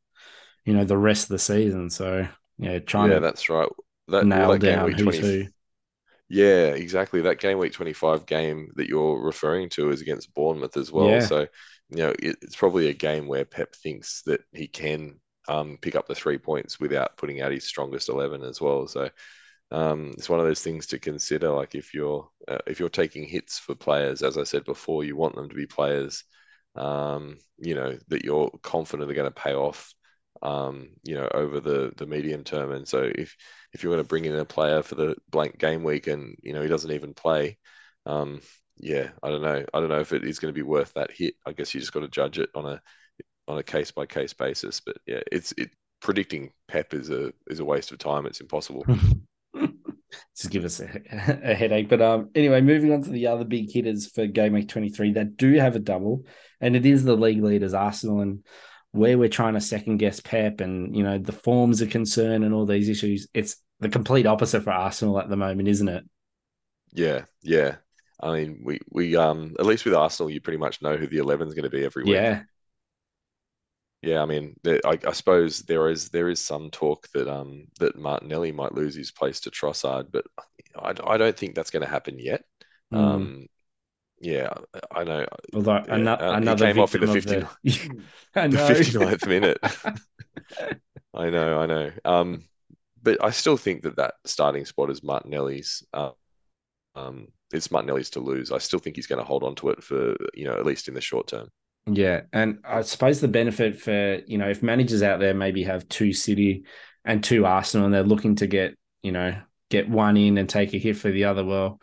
[0.65, 1.89] you know the rest of the season.
[1.89, 3.69] So yeah, trying yeah, to that's right.
[4.09, 5.47] That, nail that down week who's 20, who.
[6.29, 7.21] Yeah, exactly.
[7.21, 11.09] That game week 25 game that you're referring to is against Bournemouth as well.
[11.09, 11.19] Yeah.
[11.19, 11.47] So,
[11.89, 15.95] you know, it, it's probably a game where Pep thinks that he can um, pick
[15.95, 18.87] up the three points without putting out his strongest 11 as well.
[18.87, 19.09] So,
[19.71, 21.49] um, it's one of those things to consider.
[21.49, 25.15] Like if you're uh, if you're taking hits for players, as I said before, you
[25.15, 26.23] want them to be players,
[26.75, 29.93] um, you know, that you're confident are going to pay off,
[30.41, 32.71] um, you know, over the the medium term.
[32.71, 33.35] And so if
[33.73, 36.53] if you're going to bring in a player for the blank game week and you
[36.53, 37.57] know he doesn't even play,
[38.05, 38.41] um,
[38.77, 39.65] yeah, I don't know.
[39.73, 41.35] I don't know if it is going to be worth that hit.
[41.45, 42.81] I guess you just got to judge it on a
[43.49, 44.79] on a case by case basis.
[44.79, 48.25] But yeah, it's it predicting Pep is a is a waste of time.
[48.25, 48.85] It's impossible.
[50.35, 50.85] Just give us a,
[51.43, 51.89] a headache.
[51.89, 55.37] But um, anyway, moving on to the other big hitters for game week 23 that
[55.37, 56.25] do have a double,
[56.61, 58.43] and it is the league leaders, Arsenal, and
[58.91, 62.53] where we're trying to second guess Pep and you know the forms are concern and
[62.53, 63.27] all these issues.
[63.33, 66.03] It's the complete opposite for Arsenal at the moment, isn't it?
[66.93, 67.75] Yeah, yeah.
[68.19, 71.17] I mean, we we um at least with Arsenal, you pretty much know who the
[71.17, 72.13] 11 is going to be every week.
[72.13, 72.43] Yeah,
[74.01, 77.65] Yeah, I mean, there, I, I suppose there is there is some talk that um
[77.79, 80.25] that Martinelli might lose his place to Trossard, but
[80.77, 82.43] I, I don't think that's going to happen yet.
[82.93, 82.97] Mm.
[82.97, 83.47] Um,
[84.19, 84.53] yeah,
[84.95, 85.25] I know.
[85.53, 88.03] although Yeah, uh, he another came off in the victim of the-
[88.35, 88.67] I The know.
[88.67, 89.57] 59th minute.
[91.13, 91.91] I know, I know.
[92.05, 92.43] Um,
[93.01, 95.83] but I still think that that starting spot is Martinelli's.
[95.93, 96.11] Uh,
[96.95, 98.51] um, it's Martinelli's to lose.
[98.51, 100.87] I still think he's going to hold on to it for you know at least
[100.87, 101.49] in the short term.
[101.89, 105.87] Yeah, and I suppose the benefit for you know if managers out there maybe have
[105.87, 106.65] two City
[107.05, 109.35] and two Arsenal, and they're looking to get you know
[109.69, 111.79] get one in and take a hit for the other, well,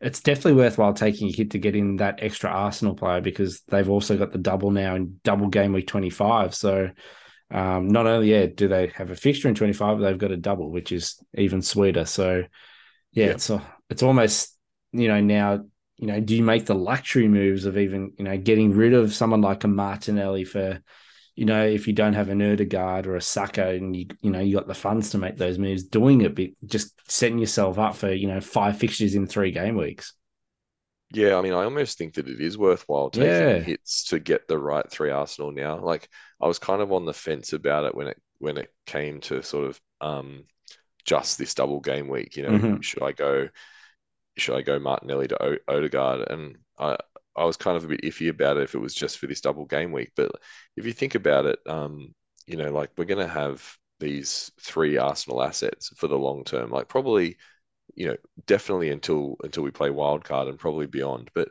[0.00, 3.88] it's definitely worthwhile taking a hit to get in that extra Arsenal player because they've
[3.88, 6.54] also got the double now in double game week twenty five.
[6.54, 6.90] So
[7.50, 10.36] um, not only yeah do they have a fixture in twenty five, they've got a
[10.36, 12.04] double, which is even sweeter.
[12.04, 12.44] So
[13.12, 13.30] yeah, Yeah.
[13.32, 13.50] it's
[13.88, 14.54] it's almost
[14.92, 15.64] you know now
[15.98, 19.14] you know, do you make the luxury moves of even, you know, getting rid of
[19.14, 20.80] someone like a Martinelli for,
[21.34, 24.40] you know, if you don't have an Odegaard or a Saka and you, you know,
[24.40, 27.96] you got the funds to make those moves, doing it, but just setting yourself up
[27.96, 30.12] for, you know, five fixtures in three game weeks.
[31.12, 33.64] Yeah, I mean, I almost think that it is worthwhile taking Yeah.
[33.64, 35.78] hits to get the right three Arsenal now.
[35.78, 36.08] Like
[36.40, 39.42] I was kind of on the fence about it when it when it came to
[39.42, 40.44] sort of um
[41.04, 42.36] just this double game week.
[42.36, 42.82] You know, Mhm.
[42.82, 43.48] should I go
[44.36, 46.28] should I go Martinelli to o- Odegaard?
[46.30, 46.96] And I
[47.36, 49.40] I was kind of a bit iffy about it if it was just for this
[49.42, 50.12] double game week.
[50.16, 50.32] But
[50.76, 52.14] if you think about it, um,
[52.46, 53.62] you know, like we're gonna have
[54.00, 56.70] these three Arsenal assets for the long term.
[56.70, 57.36] Like probably
[57.94, 61.30] you know, definitely until until we play wildcard and probably beyond.
[61.34, 61.48] But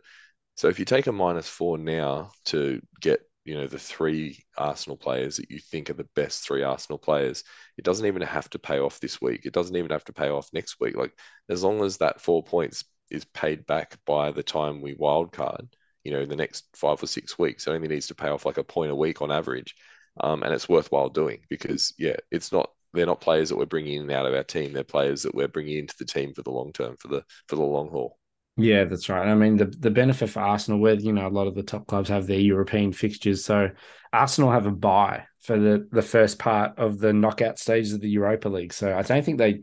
[0.56, 4.97] so if you take a minus four now to get, you know, the three Arsenal
[4.97, 7.43] players that you think are the best three Arsenal players,
[7.77, 9.45] it doesn't even have to pay off this week.
[9.45, 10.97] It doesn't even have to pay off next week.
[10.97, 11.13] Like
[11.47, 15.67] as long as that four points is paid back by the time we wildcard,
[16.03, 18.45] you know, in the next five or six weeks, it only needs to pay off
[18.45, 19.75] like a point a week on average.
[20.21, 23.95] Um, and it's worthwhile doing because yeah, it's not they're not players that we're bringing
[23.95, 24.73] in and out of our team.
[24.73, 27.58] They're players that we're bringing into the team for the long term, for the for
[27.58, 28.17] the long haul.
[28.58, 29.28] Yeah, that's right.
[29.28, 31.88] I mean, the the benefit for Arsenal, where you know a lot of the top
[31.88, 33.70] clubs have their European fixtures, so
[34.13, 38.10] Arsenal have a bye for the the first part of the knockout stages of the
[38.10, 38.72] Europa League.
[38.72, 39.62] So I don't think they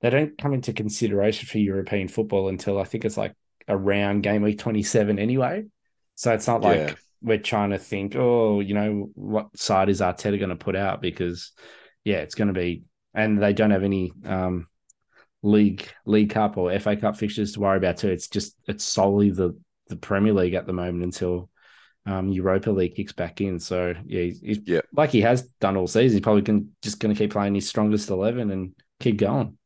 [0.00, 3.34] they don't come into consideration for European football until I think it's like
[3.68, 5.64] around game week twenty seven anyway.
[6.16, 6.94] So it's not like Yeah.
[7.22, 11.00] we're trying to think, oh, you know, what side is Arteta going to put out
[11.00, 11.52] because
[12.02, 12.82] yeah, it's going to be,
[13.14, 14.66] and they don't have any um
[15.42, 18.08] league league cup or FA Cup fixtures to worry about too.
[18.10, 21.50] It's just it's solely the the Premier League at the moment until
[22.06, 23.60] um Europa League kicks back in.
[23.60, 24.82] So yeah, he's, Yeah.
[24.92, 26.16] like he has done all season.
[26.16, 29.58] He's probably can, just going to keep playing his strongest eleven and keep going.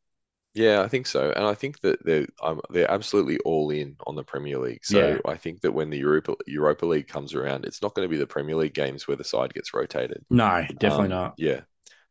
[0.55, 4.15] Yeah, I think so, and I think that they're um, they're absolutely all in on
[4.15, 4.87] the Premier League.
[4.87, 5.21] So Yeah.
[5.27, 8.17] I think that when the Europa Europa League comes around, it's not going to be
[8.17, 10.25] the Premier League games where the side gets rotated.
[10.31, 11.35] No, definitely Um, not.
[11.37, 11.61] Yeah,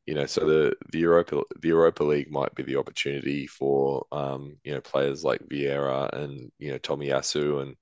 [0.06, 4.58] you know, so the the Europa the Europa League might be the opportunity for um,
[4.64, 7.76] you know, players like Vieira and you know Tomiyasu and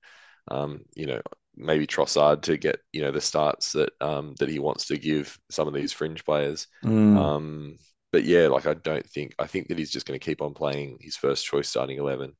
[0.48, 1.20] um, you know,
[1.56, 5.38] maybe Trossard to get you know the starts that um that he wants to give
[5.50, 6.66] some of these fringe players.
[6.82, 7.76] Mm, Um,
[8.12, 10.54] but yeah, like I don't think I think that he's just going to keep on
[10.54, 12.34] playing his first choice starting eleven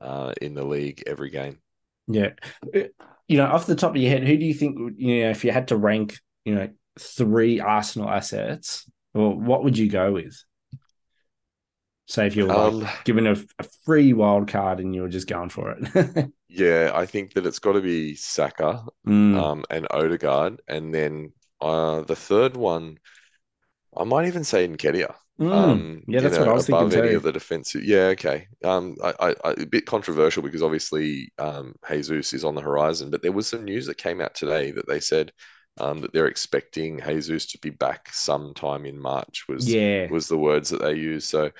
[0.00, 1.58] uh, in the league every game.
[2.08, 2.30] yeah,
[2.74, 2.80] Uh,
[3.28, 5.44] you know, off the top of your head, who do you think you know if
[5.44, 6.68] you had to rank, you know,
[6.98, 10.36] three Arsenal assets, or what would you go with?
[12.06, 15.08] Say if you were like, Um, given a, a free wild card and you were
[15.08, 16.30] just going for it.
[16.48, 21.32] yeah, I think that it's got to be Saka Mm, um, and Odegaard, and then
[21.60, 22.98] uh, the third one,
[23.96, 25.14] I might even say Nketiah.
[25.40, 25.52] mm.
[25.52, 27.16] Um, yeah, that's what I know, was thinking above any too.
[27.16, 27.84] of the defensive.
[27.84, 28.48] Yeah, okay.
[28.64, 33.10] Um, I, I, I, a bit controversial because obviously um, Jesus is on the horizon,
[33.10, 35.32] but there was some news that came out today that they said
[35.78, 39.46] um, that they're expecting Jesus to be back sometime in March.
[39.48, 41.28] Was Yeah, was the words that they used.
[41.28, 41.50] So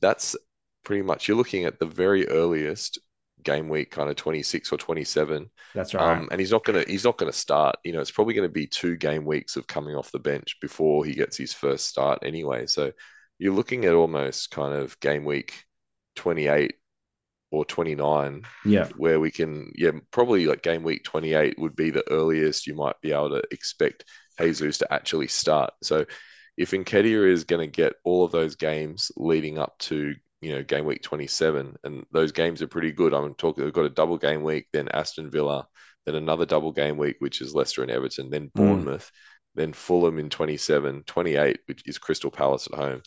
[0.00, 0.36] that's
[0.84, 2.98] pretty much you're looking at the very earliest
[3.42, 5.50] game week, kind of 26 or 27.
[5.74, 6.22] that's right.
[6.22, 7.76] Um, and he's not gonna he's not gonna start.
[7.84, 11.04] You know, it's probably gonna be two game weeks of coming off the bench before
[11.04, 12.66] he gets his first start anyway.
[12.66, 12.92] So
[13.38, 15.64] you're looking at almost kind of game week
[16.16, 16.76] 28
[17.56, 22.04] or 29 yeah, where we can yeah probably like game week 28 would be the
[22.10, 24.04] earliest you might be able to expect
[24.38, 25.72] Jesus to actually start.
[25.82, 26.04] So
[26.56, 30.62] if Nketiah is going to get all of those games leading up to you know
[30.62, 33.14] game week 27 and those games are pretty good.
[33.14, 35.66] I'm talking they've got a double game week, then Aston Villa,
[36.04, 38.62] then another double game week which is Leicester and Everton, then hmm.
[38.62, 39.10] Bournemouth,
[39.54, 43.02] then Fulham in 27, 28 which is Crystal Palace at home.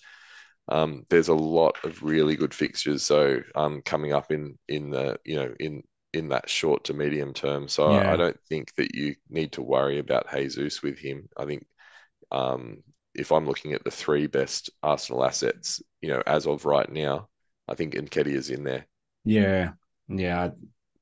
[0.70, 5.20] Um, there's a lot of really good fixtures, so um, coming up in in the
[5.26, 7.68] you know in in that short to medium term.
[7.68, 8.14] So I, Yeah.
[8.14, 11.30] I don't think that you need to worry about Jesus with him.
[11.38, 11.66] I think
[12.32, 12.84] um,
[13.16, 17.30] if I'm looking at the three best Arsenal assets, you know, as of right now,
[17.68, 18.88] I think Nketiah is in there.
[19.24, 19.72] yeah,
[20.08, 20.50] yeah.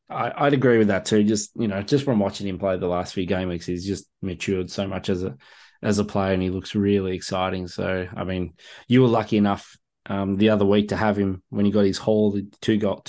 [0.10, 1.24] I, I'd agree with that too.
[1.24, 4.08] Just you know, just from watching him play the last few game weeks, he's just
[4.22, 5.36] matured so much as a
[5.82, 7.68] as a player, and he looks really exciting.
[7.68, 8.54] So, I mean,
[8.88, 11.98] you were lucky enough um, the other week to have him when he got his
[11.98, 13.02] haul, the two goal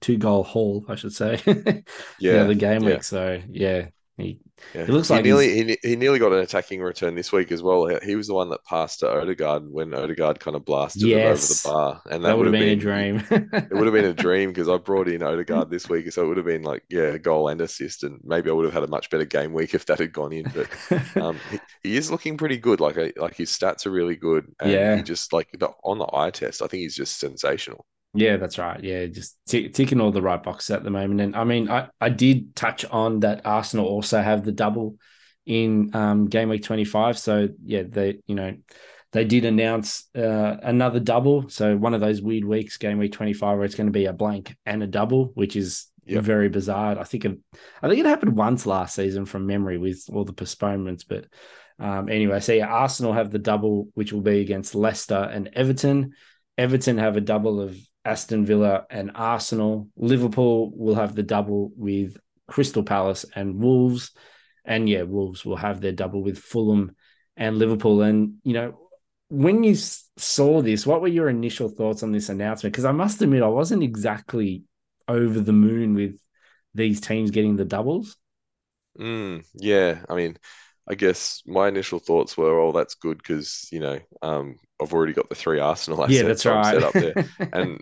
[0.00, 1.84] two goal haul, I should say, the
[2.18, 2.84] Yeah, other game yeah.
[2.84, 3.04] week.
[3.04, 4.38] So, yeah, he
[4.74, 4.82] Yeah.
[4.82, 7.62] It looks he like nearly he, he, nearly got an attacking return this week as
[7.62, 7.86] well.
[7.86, 11.46] He- was the one that passed to Odegaard when Odegaard kind of blasted it over
[11.46, 13.16] the bar, and that, that, would have have been, a dream.
[13.30, 16.28] It would have been a dream because I brought in Odegaard this week, so it
[16.28, 18.84] would have been like yeah, a goal and assist, and maybe I would have had
[18.84, 20.46] a much better game week if that had gone in.
[20.54, 20.68] But
[21.16, 22.80] um, he, he is looking pretty good.
[22.80, 24.96] Like like his stats are really good, and Yeah.
[24.96, 27.84] he just like the, on the eye test, I think he's just sensational.
[28.14, 28.82] Yeah, that's right.
[28.82, 31.20] Yeah, just t- ticking all the right boxes at the moment.
[31.20, 34.96] And I mean, I, I did touch on that Arsenal also have the double
[35.46, 37.18] in um, game week 25.
[37.18, 38.54] So yeah, they you know
[39.12, 41.48] they did announce uh, another double.
[41.48, 44.12] So one of those weird weeks, game week 25, where it's going to be a
[44.12, 46.24] blank and a double, which is yep.
[46.24, 46.98] very bizarre.
[46.98, 47.38] I think it,
[47.82, 51.04] I think it happened once last season from memory with all the postponements.
[51.04, 51.26] But
[51.78, 56.12] um, anyway, so yeah, Arsenal have the double, which will be against Leicester and Everton.
[56.58, 59.88] Everton have a double of Aston Villa and Arsenal.
[59.96, 64.12] Liverpool will have the double with Crystal Palace and Wolves.
[64.64, 66.94] And yeah, Wolves will have their double with Fulham
[67.36, 68.02] and Liverpool.
[68.02, 68.78] And, you know,
[69.28, 72.72] when you saw this, what were your initial thoughts on this announcement?
[72.72, 74.64] Because I must admit, I wasn't exactly
[75.08, 76.18] over the moon with
[76.74, 78.16] these teams getting the doubles.
[78.98, 80.36] Mm, yeah, I mean,
[80.88, 85.12] I guess my initial thoughts were, "Oh, that's good," because you know, um, I've already
[85.12, 86.74] got the three Arsenal assets yeah, that's right.
[86.74, 87.14] set up there,
[87.52, 87.80] and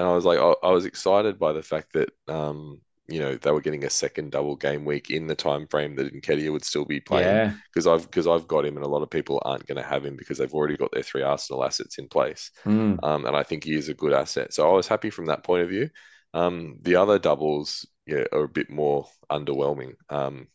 [0.00, 3.34] and I was like, I, I was excited by the fact that um, you know
[3.34, 6.64] they were getting a second double game week in the time frame that Nketiah would
[6.64, 7.54] still be playing.
[7.74, 7.92] Because yeah.
[7.92, 10.16] I've because I've got him and a lot of people aren't going to have him
[10.16, 12.50] because they've already got their three Arsenal assets in place.
[12.64, 12.98] Mm.
[13.02, 14.54] um, and I think he is a good asset.
[14.54, 15.90] So I was happy from that point of view.
[16.32, 19.96] Um, the other doubles yeah are a bit more underwhelming.
[20.08, 20.48] Um,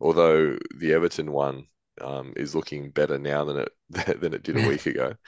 [0.00, 1.66] although the Everton one
[2.00, 3.68] um, is looking better now than it
[4.20, 5.14] than it did a week ago.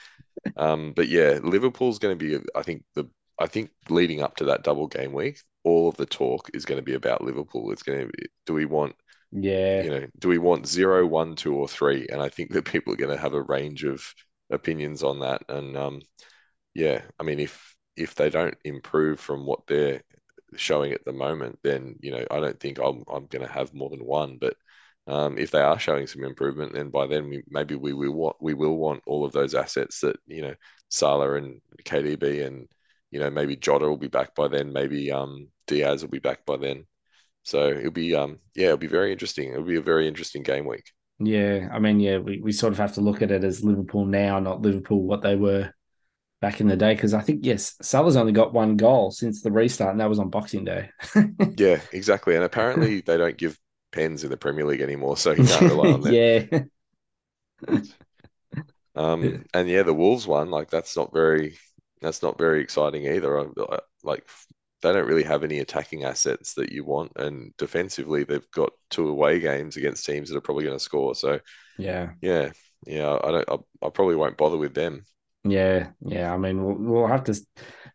[0.57, 3.07] Um, but yeah Liverpool's going to be I think the
[3.39, 6.77] I think leading up to that double game week, all of the talk is going
[6.79, 7.71] to be about Liverpool.
[7.71, 8.95] It's going to be, do we want,
[9.31, 12.07] yeah, you know, do we want zero, one, two, or three?
[12.11, 14.03] And I think that people are going to have a range of
[14.51, 15.43] opinions on that.
[15.49, 16.01] And um,
[16.73, 20.01] yeah, I mean, if if they don't improve from what they're
[20.55, 23.73] showing at the moment, then you know, I don't think I'm I'm going to have
[23.73, 24.37] more than one.
[24.39, 24.55] But
[25.07, 28.37] um, if they are showing some improvement, then by then we, maybe we will want
[28.41, 30.55] we will want all of those assets that you know
[30.89, 32.67] Salah and KDB and
[33.13, 34.73] you know, maybe Jota will be back by then.
[34.73, 36.85] Maybe um, Diaz will be back by then.
[37.43, 39.51] So it'll be um, yeah, it'll be very interesting.
[39.51, 40.85] It'll be a very interesting game week.
[41.19, 44.05] Yeah, I mean, yeah, we, we sort of have to look at it as Liverpool
[44.05, 45.71] now, not Liverpool what they were
[46.41, 46.95] back in the day.
[46.95, 50.19] Because I think yes, Salah's only got one goal since the restart, and that was
[50.19, 50.89] on Boxing Day.
[51.57, 52.35] yeah, exactly.
[52.35, 53.59] And apparently they don't give
[53.91, 56.67] pens in the Premier League anymore, so you can't rely on that.
[57.69, 57.79] yeah.
[58.95, 61.57] um, and yeah, the Wolves one, like that's not very
[62.03, 63.49] that's not very exciting either.
[64.03, 64.27] Like
[64.81, 69.07] they don't really have any attacking assets that you want, and defensively they've got two
[69.07, 71.15] away games against teams that are probably going to score.
[71.15, 71.39] So
[71.77, 72.51] yeah, yeah,
[72.85, 73.17] yeah.
[73.23, 73.49] I don't.
[73.49, 75.05] I, I probably won't bother with them.
[75.45, 76.33] Yeah, yeah.
[76.33, 77.39] I mean, we'll, we'll have to,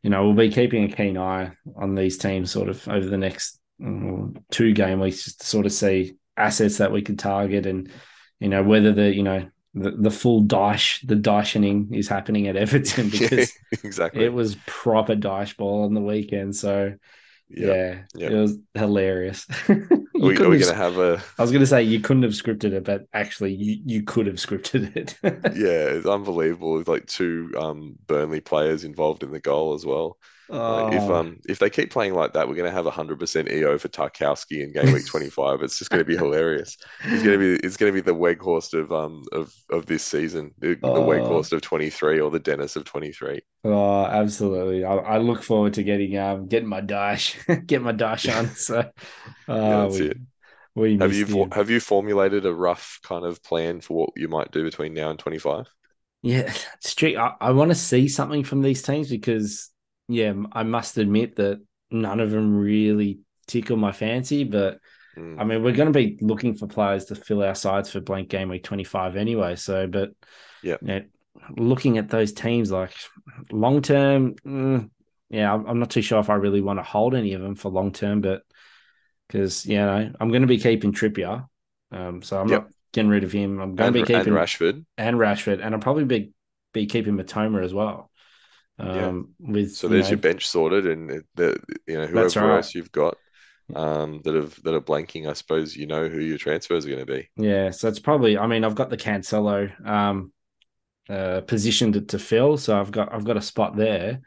[0.02, 3.16] you know, we'll be keeping a keen eye on these teams sort of over the
[3.16, 7.66] next um, two game weeks just to sort of see assets that we can target
[7.66, 7.90] and
[8.38, 9.48] you know whether the you know
[9.78, 13.52] the, the full Dyche, the Dychening is happening at Everton because
[13.84, 16.56] exactly it was proper Dyche ball on the weekend.
[16.56, 16.94] So
[17.50, 18.30] yeah, yep.
[18.30, 19.46] it was hilarious.
[19.68, 19.76] are
[20.14, 21.22] we, are we going to have a?
[21.38, 24.26] I was going to say you couldn't have scripted it, but actually you, you could
[24.26, 25.16] have scripted it.
[25.22, 26.74] yeah, it's unbelievable.
[26.74, 30.18] With like two um, Burnley players involved in the goal as well.
[30.50, 30.84] Oh.
[30.84, 31.14] Like if oh.
[31.14, 33.76] um if they keep playing like that, we're going to have a hundred percent EO
[33.78, 35.62] for Tarkowski in game week twenty five.
[35.62, 36.76] It's just going to be hilarious.
[37.04, 40.02] It's going to be it's going to be the Weghorst of um of of this
[40.02, 40.94] season, the, oh.
[40.94, 43.42] the Weghorst of twenty three or the Dennis of twenty three.
[43.64, 44.84] Oh, absolutely!
[44.84, 47.36] I, I, look forward to getting um getting my dash,
[47.66, 48.48] get my dash on.
[48.58, 48.84] So, uh,
[49.48, 50.16] yeah, that's we, it.
[50.74, 51.50] We have you him.
[51.50, 55.10] have you formulated a rough kind of plan for what you might do between now
[55.10, 55.66] and twenty five?
[56.22, 57.18] Yeah, strict.
[57.18, 59.70] I, I want to see something from these teams because
[60.08, 64.44] yeah, I must admit that none of them really tickle my fancy.
[64.44, 64.78] But
[65.16, 65.38] mm.
[65.38, 68.28] I mean, we're going to be looking for players to fill our sides for blank
[68.28, 69.56] game week 25 anyway.
[69.56, 70.10] So, but
[70.62, 71.02] yeah, you know,
[71.56, 72.94] looking at those teams like
[73.52, 74.90] long term, mm,
[75.30, 77.70] yeah, I'm not too sure if I really want to hold any of them for
[77.70, 78.42] long term, but
[79.26, 81.46] because you know I'm going to be keeping Trippier,
[81.92, 82.62] um, so I'm yep.
[82.62, 83.60] not getting rid of him.
[83.60, 86.32] I'm going and, to be keeping and Rashford and Rashford, and I'll probably be
[86.72, 88.10] be keeping Mitoma as well.
[88.78, 89.52] Um, yeah.
[89.52, 92.56] With so there's know, your bench sorted, and the you know whoever right.
[92.56, 93.16] else you've got
[93.74, 97.04] um, that have that are blanking, I suppose you know who your transfers are going
[97.04, 97.28] to be.
[97.36, 98.38] Yeah, so it's probably.
[98.38, 100.32] I mean, I've got the Cancelo um,
[101.08, 104.20] uh, positioned to, to fill, so I've got I've got a spot there,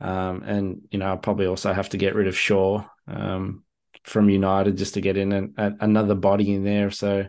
[0.00, 3.64] um, and you know I'll probably also have to get rid of Shaw um,
[4.04, 6.90] from United just to get in an, a, another body in there.
[6.90, 7.26] So,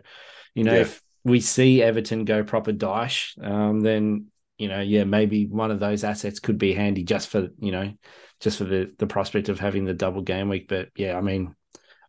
[0.54, 0.80] you know, yeah.
[0.80, 4.26] if we see Everton go proper Dyche, um, then
[4.60, 7.94] you know, yeah, maybe one of those assets could be handy just for, you know,
[8.40, 10.68] just for the the prospect of having the double game week.
[10.68, 11.54] But yeah, I mean,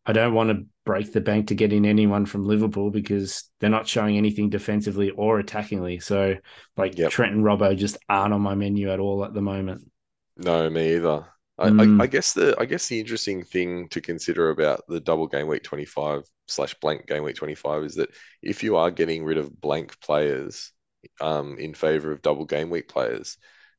[0.06, 3.70] I don't want to break the bank to get in anyone from Liverpool because they're
[3.70, 6.04] not showing anything defensively or attackingly.
[6.04, 6.36] So
[6.76, 7.10] like yep.
[7.12, 9.90] Trent and Robbo just aren't on my menu at all at the moment.
[10.36, 11.26] No, me either.
[11.58, 12.02] I, Mm.
[12.02, 15.48] I, I guess the I guess the interesting thing to consider about the double game
[15.48, 18.10] week 25 slash blank game week 25 is that
[18.42, 20.74] if you are getting rid of blank players
[21.20, 23.38] um, in favor of double game week players,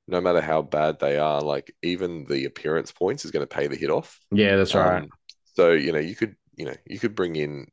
[0.09, 3.67] no matter how bad they are, like even the appearance points is going to pay
[3.69, 4.21] the hit off.
[4.31, 5.03] Yeah, that's right.
[5.03, 5.13] Um,
[5.55, 7.67] so you know you could you know you could bring in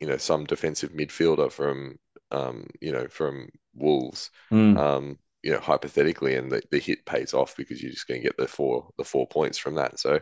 [0.00, 1.96] you know some defensive midfielder from
[2.30, 4.76] um, you know from Wolves Mm.
[4.76, 8.26] um, you know, hypothetically, and the, the hit pays off because you're just going to
[8.26, 9.98] get the four the four points from that.
[10.00, 10.20] So,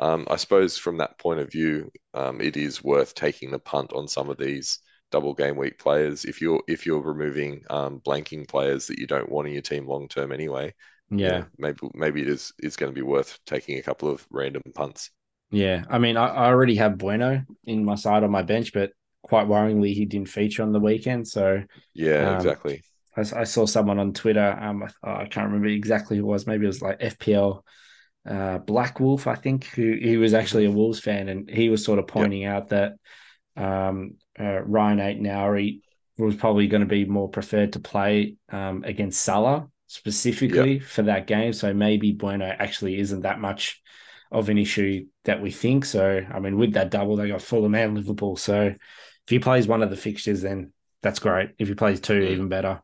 [0.00, 3.92] um, I suppose from that point of view, um, it is worth taking the punt
[3.92, 4.80] on some of these
[5.14, 9.30] double game week players if you're if you're removing um, blanking players that you don't
[9.30, 10.74] want in your team long term anyway.
[11.24, 11.46] you Yeah.
[11.58, 15.10] maybe maybe it is it's going to be worth taking a couple of random punts.
[15.50, 18.90] Yeah, I mean, I, I already have Bueno in my side on my bench, but
[19.22, 21.28] quite worryingly, he didn't feature on the weekend.
[21.28, 21.62] So
[21.94, 22.84] Yeah, Um, exactly.
[23.16, 24.56] I, I saw someone on Twitter.
[24.60, 26.46] Um, I, oh, I can't remember exactly who it was.
[26.46, 27.64] Maybe it was like FPL
[28.28, 31.84] uh, Black Wolf, I think, who he was actually a Wolves fan, and he was
[31.84, 32.94] sort of pointing out that
[33.56, 35.80] um, uh, Rayan Aït-Nouri
[36.18, 41.26] was probably going to be more preferred to play um, against Salah specifically for that
[41.26, 41.52] game.
[41.52, 43.82] So maybe Bueno actually isn't that much
[44.30, 45.84] of an issue that we think.
[45.84, 48.36] So I mean, with that double, they got Fulham and Liverpool.
[48.36, 48.76] So if
[49.28, 50.72] he plays one of the fixtures, then
[51.02, 51.50] that's great.
[51.58, 52.82] If he plays two, even better.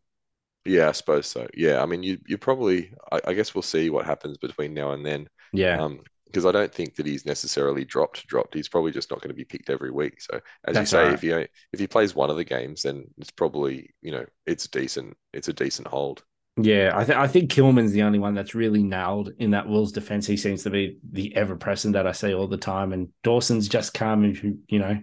[0.64, 1.46] Yeah, I suppose so.
[1.54, 4.92] Yeah, I mean, you you probably I, I guess we'll see what happens between now
[4.92, 5.28] and then.
[5.52, 8.54] Yeah, Um, because I don't think that he's necessarily dropped dropped.
[8.54, 10.20] He's probably just not going to be picked every week.
[10.20, 11.12] So as you say, right.
[11.14, 14.66] if he if he plays one of the games, then it's probably you know it's
[14.68, 15.16] decent.
[15.32, 16.22] It's a decent hold.
[16.56, 16.92] yeah.
[16.94, 20.26] I think I think Kilman's the only one that's really nailed in that Wolves defense.
[20.26, 22.92] He seems to be the ever present that I see all the time.
[22.92, 25.00] And Dawson's just come and you know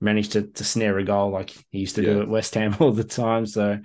[0.00, 2.92] managed to to snare a goal like he used to do at West Ham all
[2.92, 3.46] the time.
[3.46, 3.78] So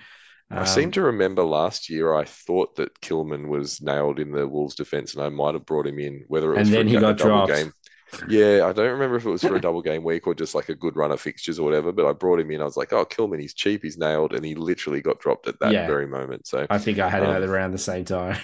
[0.54, 4.48] I seem um, to remember last year I thought that Kilman was nailed in the
[4.48, 6.88] Wolves defense, and I might have brought him in whether it was And for then
[6.88, 7.44] a, he got double dropped.
[7.44, 7.74] game.
[8.26, 10.70] Yeah, I don't remember if it was for a double game week or just like
[10.70, 11.92] a good run of fixtures or whatever.
[11.92, 12.62] But I brought him in.
[12.62, 15.60] I was like, oh, Kilman, he's cheap, he's nailed, and he literally got dropped at
[15.60, 15.86] that Yeah.
[15.86, 16.48] very moment.
[16.48, 18.38] So I think I had him Um, at around the same time.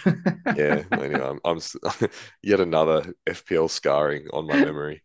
[0.53, 1.59] yeah, anyway, I'm, I'm
[2.43, 5.03] yet another FPL scarring on my memory.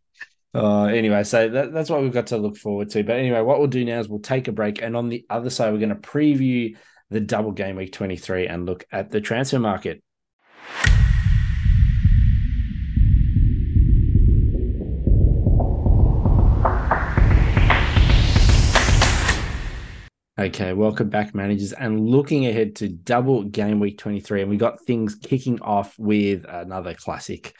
[0.56, 3.04] Uh, anyway, so that, that's what we've got to look forward to.
[3.04, 5.50] But anyway, what we'll do now is we'll take a break, and on the other
[5.50, 6.76] side, we're going to preview
[7.10, 10.02] the double game week 23 and look at the transfer market.
[20.38, 24.42] Okay, welcome back, managers, and looking ahead to double game week 23.
[24.42, 27.56] And we got things kicking off with another classic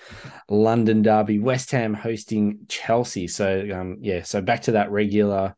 [0.51, 3.29] London derby, West Ham hosting Chelsea.
[3.29, 5.55] So, um, yeah, so back to that regular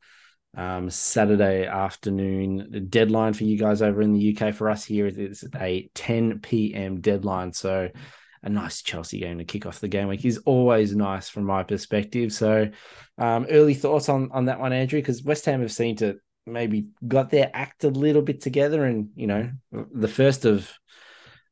[0.57, 4.55] um, Saturday afternoon deadline for you guys over in the UK.
[4.55, 7.01] For us here, it's a 10 p.m.
[7.01, 7.53] deadline.
[7.53, 7.89] So,
[8.45, 11.65] a nice Chelsea game to kick off the game week is always nice from my
[11.65, 12.33] perspective.
[12.33, 12.69] So,
[13.19, 16.21] um, early thoughts on on that one, Andrew, because West Ham have seemed to
[16.53, 20.71] maybe got their act a little bit together, and you know, the first of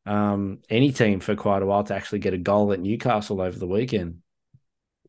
[0.06, 3.58] um, any team for quite a while to actually get a goal at Newcastle over
[3.58, 4.22] the weekend.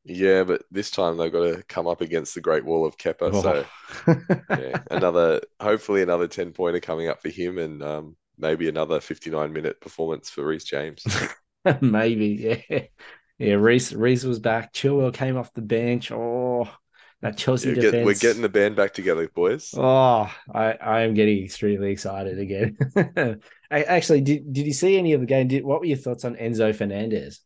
[0.03, 3.35] Yeah, but this time they've got to come up against the Great Wall of Kepa.
[3.35, 3.65] So
[4.07, 4.23] Oh.
[4.49, 9.51] yeah, another hopefully another 10 pointer coming up for him and um, maybe another 59
[9.53, 11.09] minute performance for Reece James.
[11.81, 12.85] Maybe, yeah.
[13.39, 14.73] Yeah, Reece Reece was back.
[14.73, 16.11] Chilwell came off the bench.
[16.11, 16.69] Oh,
[17.21, 17.91] that Chelsea Yeah, defense.
[17.91, 19.79] get, we're getting the band back together, boys.
[19.79, 22.77] Oh, I, I am getting extremely excited again.
[23.69, 25.47] I, actually, did, did you see any of the game?
[25.49, 27.41] Did, what were your thoughts on Enzo Fernandez?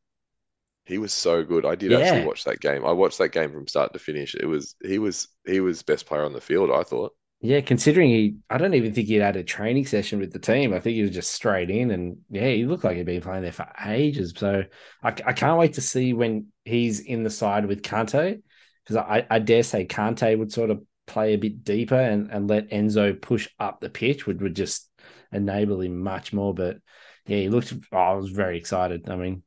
[0.86, 1.66] He was so good.
[1.66, 1.92] I did Yeah.
[1.92, 2.86] actually watch that game.
[2.86, 4.36] I watched that game from start to finish.
[4.36, 7.16] It was he was he was best player on the field, I thought.
[7.44, 10.74] Yeah, considering he, I don't even think he'd had a training session with the team.
[10.74, 13.42] I think he was just straight in, and yeah, he looked like he'd been playing
[13.42, 14.34] there for ages.
[14.38, 14.64] So
[15.02, 18.44] I, I can't wait to see when he's in the side with Kante,
[18.92, 22.50] because I, I dare say Kante would sort of play a bit deeper and, and
[22.50, 24.90] let Enzo push up the pitch, would would just
[25.32, 26.54] enable him much more.
[26.54, 26.78] But
[27.26, 27.74] yeah, he looked.
[27.92, 29.10] Oh, I was very excited.
[29.10, 29.44] I mean,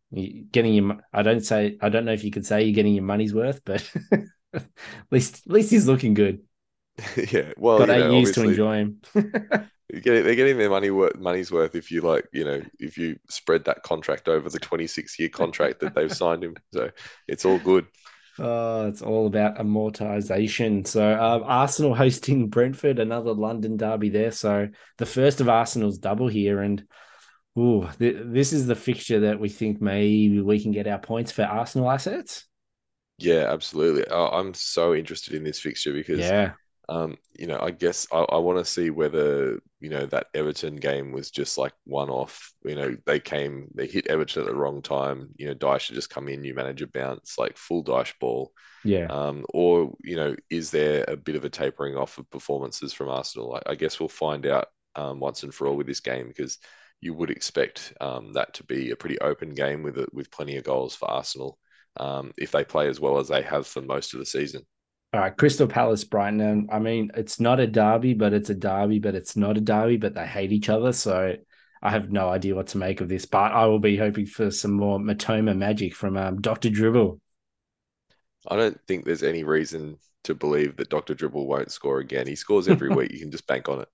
[0.51, 1.03] getting him.
[1.13, 1.79] I don't say.
[1.81, 3.89] I don't know if you could say you're getting your money's worth, but
[4.53, 4.65] at
[5.11, 6.41] least at least he's looking good.
[7.31, 7.53] yeah.
[7.57, 9.01] Well, Got eight know, years to enjoy him.
[9.91, 13.65] they're getting their money worth money's worth if you like, you know, if you spread
[13.65, 16.57] that contract over the 26 year contract that they've signed him.
[16.73, 16.91] So
[17.29, 17.87] it's all good.
[18.39, 20.87] Oh, it's all about amortization.
[20.87, 24.32] So, um, Arsenal hosting Brentford, another London derby there.
[24.32, 24.68] So,
[24.99, 26.85] the first of Arsenal's double here, and
[27.59, 31.32] ooh, th- this is the fixture that we think maybe we can get our points
[31.32, 32.47] for Arsenal assets.
[33.18, 34.05] Yeah, absolutely.
[34.11, 36.55] Oh, I'm so interested in this fixture because Yeah,
[36.89, 40.76] Um, you know, I guess I, I want to see whether you know that Everton
[40.76, 42.53] game was just like one off.
[42.64, 45.30] You know, they came, they hit Everton at the wrong time.
[45.37, 48.53] You know, Dyche should just come in, new manager bounce, like full Dyche ball.
[48.85, 49.07] Yeah.
[49.07, 53.09] Um, or you know, is there a bit of a tapering off of performances from
[53.09, 53.55] Arsenal?
[53.55, 56.59] I, I guess we'll find out um, once and for all with this game because
[57.01, 60.64] you would expect um, that to be a pretty open game with with plenty of
[60.64, 61.59] goals for Arsenal
[61.99, 64.62] um, if they play as well as they have for most of the season.
[65.15, 66.67] All right, Crystal Palace, Brighton.
[66.73, 69.97] I mean, it's not a derby, but it's a derby, but it's not a derby,
[69.97, 70.93] but they hate each other.
[70.93, 71.37] So
[71.81, 73.25] I have no idea what to make of this.
[73.25, 76.69] But I will be hoping for some more Mitoma magic from um, Dr.
[76.69, 77.21] Dribble.
[78.49, 81.15] I don't think there's any reason to believe that Dr.
[81.15, 82.27] Dribble won't score again.
[82.27, 83.12] He scores every week.
[83.12, 83.89] You can just bank on it.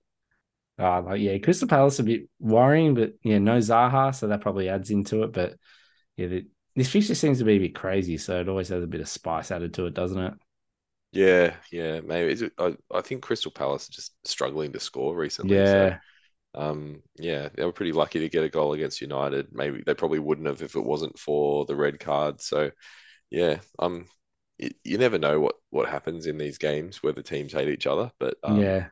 [0.79, 4.69] Uh, like, yeah, Crystal Palace a bit worrying, but yeah, no Zaha, so that probably
[4.69, 5.33] adds into it.
[5.33, 5.53] But
[6.17, 8.87] yeah, the, this fixture seems to be a bit crazy, so it always has a
[8.87, 10.33] bit of spice added to it, doesn't it?
[11.11, 12.45] Yeah, yeah, maybe.
[12.45, 15.57] It, I, I think Crystal Palace are just struggling to score recently.
[15.57, 15.99] Yeah.
[16.53, 19.47] So, um, yeah, they were pretty lucky to get a goal against United.
[19.51, 22.41] Maybe they probably wouldn't have if it wasn't for the red card.
[22.41, 22.71] So,
[23.29, 24.05] yeah, um,
[24.57, 27.87] you, you never know what what happens in these games where the teams hate each
[27.87, 28.11] other.
[28.19, 28.87] But um, yeah,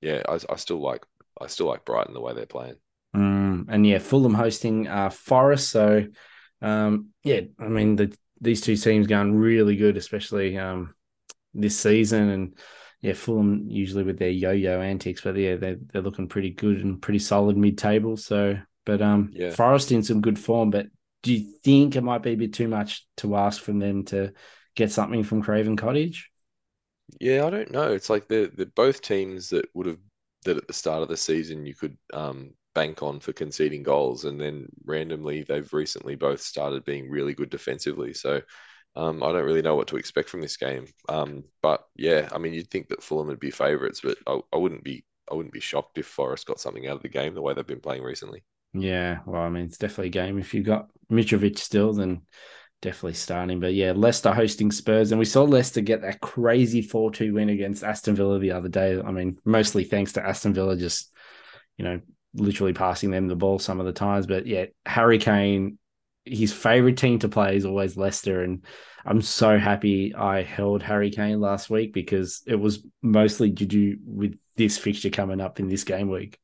[0.00, 1.04] yeah, I, I still like
[1.40, 2.76] I still like Brighton the way they're playing.
[3.16, 5.70] Mm, and yeah, Fulham hosting uh, Forest.
[5.70, 6.06] So,
[6.60, 10.94] um, yeah, I mean the these two teams going really good, especially um,
[11.54, 12.28] this season.
[12.28, 12.58] And
[13.00, 17.00] yeah, Fulham usually with their yo-yo antics, but yeah, they're they're looking pretty good and
[17.00, 18.16] pretty solid mid-table.
[18.16, 19.50] So, but um, Yeah.
[19.50, 20.70] Forest in some good form.
[20.70, 20.86] But
[21.22, 24.32] do you think it might be a bit too much to ask from them to
[24.74, 26.30] get something from Craven Cottage?
[27.20, 27.92] Yeah, I don't know.
[27.92, 29.98] It's like they're they're both teams that would have
[30.44, 34.24] that at the start of the season you could um, bank on for conceding goals,
[34.24, 38.12] and then randomly they've recently both started being really good defensively.
[38.14, 38.40] So
[38.94, 40.86] um, I don't really know what to expect from this game.
[41.08, 44.56] Um, but yeah, I mean, you'd think that Fulham would be favourites, but I, I
[44.56, 47.42] wouldn't be I wouldn't be shocked if Forest got something out of the game the
[47.42, 48.42] way they've been playing recently.
[48.74, 50.38] Yeah, well, I mean, it's definitely a game.
[50.38, 52.22] If you've got Mitrovic still, then
[52.80, 53.60] definitely starting.
[53.60, 57.48] But yeah, Leicester hosting Spurs, and we saw Leicester get that crazy 4 2 win
[57.48, 59.00] against Aston Villa the other day.
[59.00, 61.10] I mean, mostly thanks to Aston Villa just,
[61.78, 62.00] you know,
[62.34, 64.26] literally passing them the ball some of the times.
[64.26, 65.78] But yeah, Harry Kane,
[66.24, 68.42] his favorite team to play is always Leicester.
[68.42, 68.64] And
[69.04, 73.96] I'm so happy I held Harry Kane last week because it was mostly due to
[73.96, 76.38] do with this fixture coming up in this game week.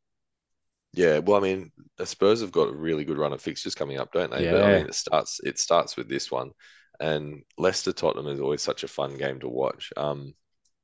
[0.95, 3.99] Yeah, well, I mean, the Spurs have got a really good run of fixtures coming
[3.99, 4.45] up, don't they?
[4.47, 4.79] But I Yeah.
[4.79, 6.53] mean, it starts it starts with this one,
[6.99, 9.93] and Leicester Tottenham is always such a fun game to watch.
[9.97, 10.35] Um,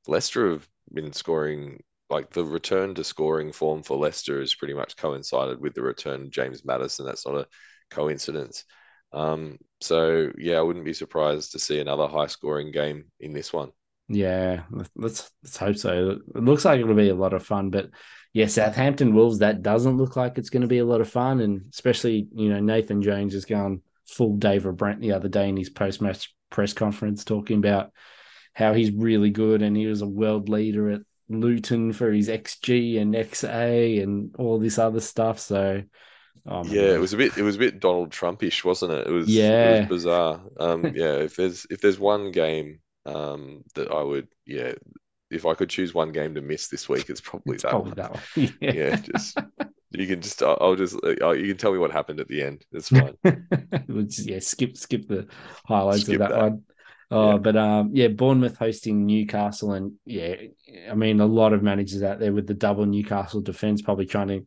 [0.07, 4.97] Leicester have been scoring like the return to scoring form for Leicester has pretty much
[4.97, 7.05] coincided with the return of James Maddison.
[7.05, 7.47] That's not a
[7.91, 8.65] coincidence.
[9.11, 13.53] Um, so yeah, I wouldn't be surprised to see another high scoring game in this
[13.53, 13.71] one.
[14.07, 16.19] Yeah, let's let's hope so.
[16.35, 17.89] It looks like it'll be a lot of fun, but
[18.33, 21.39] yeah, Southampton Wolves that doesn't look like it's going to be a lot of fun,
[21.39, 25.57] and especially you know Nathan Jones has gone full David Brent the other day in
[25.57, 27.91] his post match press conference talking about
[28.53, 33.01] how he's really good and he was a world leader at Luton for his XG
[33.01, 35.39] and XA and all this other stuff.
[35.39, 35.83] So,
[36.45, 39.07] oh my Yeah, it was a bit it was a bit Donald Trumpish, wasn't it?
[39.07, 39.61] It was Yeah.
[39.61, 40.41] it was bizarre.
[40.59, 44.73] Um, yeah, if there's if there's one game um that I would yeah,
[45.31, 47.93] if I could choose one game to miss this week, it's probably It's that probably
[47.93, 47.95] one.
[47.95, 48.23] that one.
[48.69, 49.39] Yeah, just
[49.91, 52.43] you can just I'll, I'll just uh, you can tell me what happened at the
[52.43, 52.65] end.
[52.71, 53.17] It's fine.
[53.87, 55.27] We'll just, yeah, skip skip the
[55.65, 56.35] highlights Skip of that, that.
[56.35, 56.63] one.
[57.11, 57.37] Oh, Yeah.
[57.37, 60.35] but um, yeah, Bournemouth hosting Newcastle, and yeah,
[60.89, 64.27] I mean, a lot of managers out there with the double Newcastle defense probably trying
[64.29, 64.41] to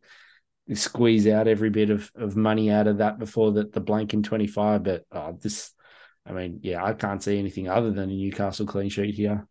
[0.75, 4.23] squeeze out every bit of, of money out of that before the, the blank in
[4.23, 4.83] 25.
[4.83, 5.73] But oh, this,
[6.25, 9.47] I mean, yeah, I can't see anything other than a Newcastle clean sheet here.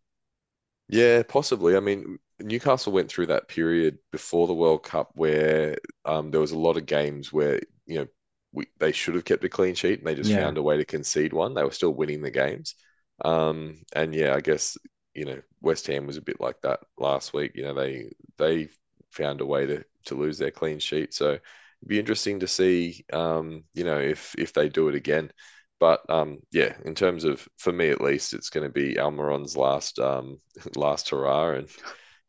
[0.87, 1.75] Yeah, possibly.
[1.75, 6.51] I mean, Newcastle went through that period before the World Cup where um, there was
[6.51, 8.07] a lot of games where, you know,
[8.51, 10.33] we, they should have kept a clean sheet and they just Yeah.
[10.33, 11.53] found a way to concede one.
[11.53, 12.75] They were still winning the games.
[13.23, 14.77] Um, and yeah, I guess,
[15.13, 17.51] you know, West Ham was a bit like that last week.
[17.55, 18.69] You know, they they
[19.11, 21.13] found a way to to lose their clean sheet.
[21.13, 21.41] So it'd
[21.87, 25.31] be interesting to see, um, you know, if if they do it again.
[25.79, 29.55] But um, yeah, in terms of for me at least, it's going to be Almiron's
[29.57, 30.39] last um,
[30.75, 31.77] last hurrah, and The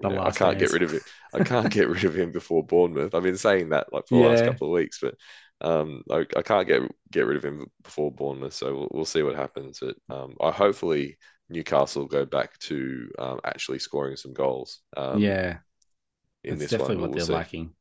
[0.00, 1.02] you know, I can't get rid of it.
[1.34, 3.14] I can't get rid of him before Bournemouth.
[3.14, 5.14] I've been saying that like for the last couple of weeks, but
[5.60, 8.54] um, I, I can't get get rid of him before Bournemouth.
[8.54, 9.80] So we'll, we'll see what happens.
[9.80, 11.18] But um, I hopefully
[11.50, 14.80] Newcastle go back to um, actually scoring some goals.
[14.96, 15.58] Um, yeah,
[16.44, 17.32] in that's this definitely one, what we'll they're see.
[17.34, 17.74] lacking.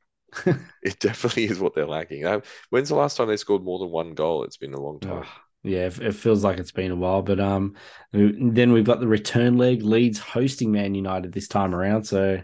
[0.84, 2.26] It definitely is what they're lacking.
[2.26, 4.44] Um, when's the last time they scored more than one goal?
[4.44, 5.24] It's been a long time.
[5.24, 5.32] Oh,
[5.64, 7.76] Yeah, it feels like it's been a while, but um,
[8.12, 9.82] then we've got the return leg.
[9.84, 12.42] Leeds hosting Man United this time around, so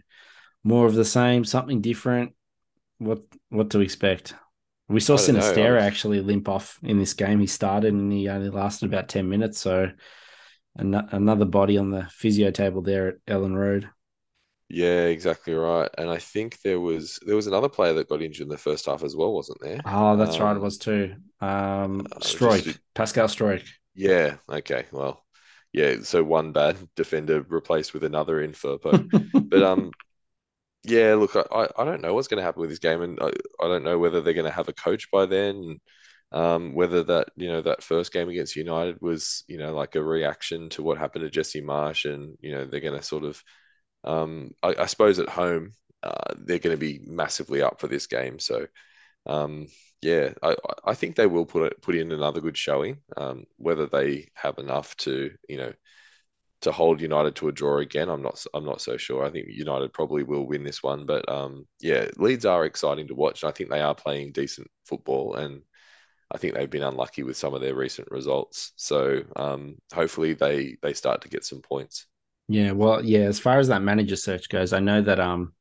[0.63, 2.33] more of the same, something different.
[2.97, 4.33] What what to expect?
[4.87, 7.39] We saw Sinisterra actually limp off in this game.
[7.39, 9.91] He started and he only lasted about ten minutes, so
[10.77, 13.89] an- another body on the physio table there at Elland Road.
[14.69, 15.89] Yeah, exactly right.
[15.97, 18.87] And I think there was there was another player that got injured in the first
[18.87, 19.79] half as well, wasn't there?
[19.85, 21.15] Oh, that's um, right, it um, was too.
[21.39, 23.67] Um, uh, just, Pascal Struijk.
[23.93, 24.37] Yeah.
[24.49, 24.85] Okay.
[24.91, 25.23] Well,
[25.71, 25.97] yeah.
[26.01, 29.07] So one bad defender replaced with another in Firpo,
[29.49, 29.91] but um,
[30.83, 31.13] yeah.
[31.13, 33.27] Look, I I don't know what's going to happen with this game, and I,
[33.61, 35.79] I don't know whether they're going to have a coach by then.
[36.31, 40.03] Um, whether that you know that first game against United was you know like a
[40.03, 43.41] reaction to what happened to Jesse Marsch, and you know they're going to sort of
[44.05, 45.71] um, I, I, suppose at home
[46.03, 48.39] uh, they're going to be massively up for this game.
[48.39, 48.67] So
[49.25, 49.67] um,
[50.01, 52.99] yeah, I, I think they will put it, put in another good showing.
[53.17, 55.73] Um, whether they have enough to you know
[56.61, 59.25] to hold United to a draw again, I'm not I'm not so sure.
[59.25, 63.15] I think United probably will win this one, but um, yeah, Leeds are exciting to
[63.15, 63.43] watch.
[63.43, 65.61] I think they are playing decent football and.
[66.33, 68.73] I think they've been unlucky with some of their recent results.
[68.77, 72.07] So um, hopefully they they start to get some points.
[72.47, 73.21] Yeah, well, yeah.
[73.21, 75.53] As far as that manager search goes, I know that um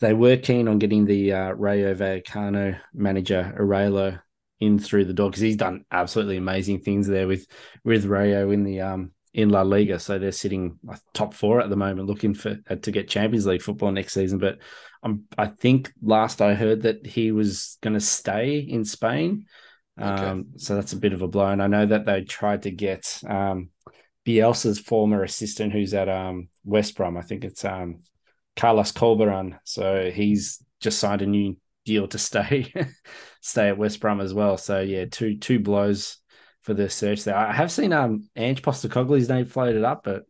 [0.00, 4.20] they were keen on getting the uh, Rayo Vallecano manager Iraola
[4.60, 7.46] in through the door because he's done absolutely amazing things there with
[7.84, 9.98] with Rayo in the um in La Liga.
[9.98, 10.78] So they're sitting
[11.12, 14.38] top four at the moment, looking for uh, to get Champions League football next season.
[14.38, 14.58] But
[15.02, 19.46] um, I think last I heard that he was going to stay in Spain.
[20.00, 20.08] Okay.
[20.08, 21.46] Um, so that's a bit of a blow.
[21.46, 23.70] And I know that they tried to get um,
[24.26, 27.16] Bielsa's former assistant, who's at um, West Brom.
[27.16, 28.00] I think it's um,
[28.56, 29.58] Carlos Corberán.
[29.64, 32.72] So he's just signed a new deal to stay
[33.40, 34.56] stay at West Brom as well.
[34.56, 36.18] So yeah, two two blows
[36.62, 37.36] for the search there.
[37.36, 40.24] I have seen um Ange Postecoglou's name floated up, but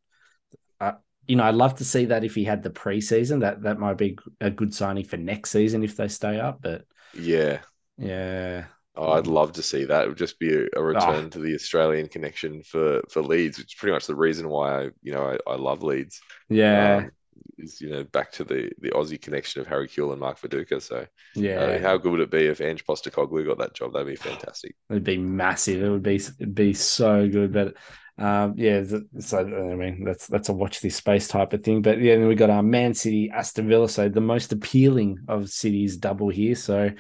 [0.81, 0.93] uh,
[1.27, 3.41] you know I'd love to see that if he had the preseason.
[3.41, 6.61] That that might be a good signing for next season if they stay up.
[6.61, 6.85] But
[7.17, 7.61] yeah,
[7.97, 8.67] yeah,
[8.97, 10.05] Oh, I'd love to see that.
[10.05, 13.75] It would just be a, a return to the Australian connection for for Leeds, which
[13.75, 16.21] is pretty much the reason why I, you know, I, I love Leeds.
[16.49, 16.97] Yeah.
[16.97, 17.11] Um,
[17.59, 20.81] is you know back to the the Aussie connection of Harry Kewell and Mark Viduka.
[20.81, 23.93] So yeah, uh, how good would it be if Ange Postecoglou got that job?
[23.93, 24.75] That'd be fantastic.
[24.91, 25.83] It'd be massive.
[25.83, 27.53] It would be it'd be so good.
[27.53, 27.75] But
[28.19, 28.83] um, yeah,
[29.19, 31.83] so I mean that's that's a watch this space type of thing.
[31.83, 33.89] But yeah, then we got our Man City, Aston Villa.
[33.89, 36.55] So the most appealing of cities double here.
[36.55, 36.91] So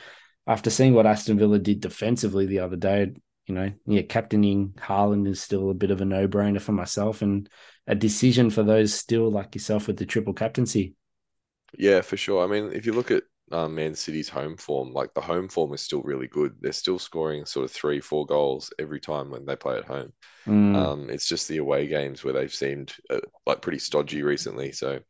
[0.47, 3.13] after seeing what Aston Villa did defensively the other day,
[3.47, 7.23] you know, yeah, captaining Haaland is still a bit of a no brainer for myself
[7.23, 7.49] and
[7.87, 10.95] a decision for those still like yourself with the triple captaincy.
[11.77, 12.45] Yeah, for sure.
[12.45, 15.75] I mean, if you look at um, Man City's home form, like the home form
[15.75, 16.55] is still really good.
[16.61, 20.13] They're still scoring sort of three, four goals every time when they play at home.
[20.47, 20.77] Mm.
[20.77, 24.73] Um, it's just the away games where they've seemed uh, like pretty stodgy recently.
[24.73, 25.01] So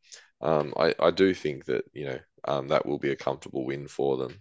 [0.41, 3.87] um, I, I do think that, you know, um, that will be a comfortable win
[3.87, 4.39] for them.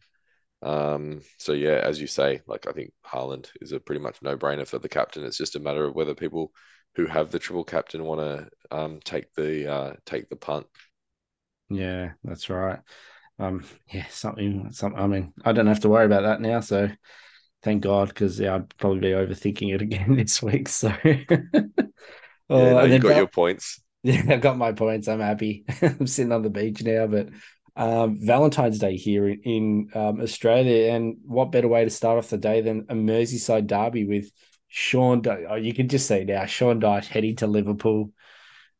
[0.64, 4.36] Um, so yeah, as you say, like I think Haaland is a pretty much no
[4.36, 5.24] brainer for the captain.
[5.24, 6.52] It's just a matter of whether people
[6.96, 10.66] who have the triple captain want to um, take the uh, take the punt.
[11.68, 12.80] Yeah, that's right.
[13.38, 15.00] Um, yeah, something, something.
[15.00, 16.60] I mean, I don't have to worry about that now.
[16.60, 16.88] So
[17.62, 20.68] thank God, because yeah, I'd probably be overthinking it again this week.
[20.68, 20.92] So
[22.54, 23.80] yeah, no, you got got your points.
[24.06, 25.08] Yeah, I've got my points.
[25.08, 25.64] I'm happy.
[25.82, 27.30] I'm sitting on the beach now, but
[27.76, 30.92] um, Valentine's Day here in, um, Australia.
[30.92, 34.30] And what better way to start off the day than a Merseyside derby with
[34.68, 35.22] Sean?
[35.26, 38.12] Oh, you can just see now Sean Dyche heading to Liverpool.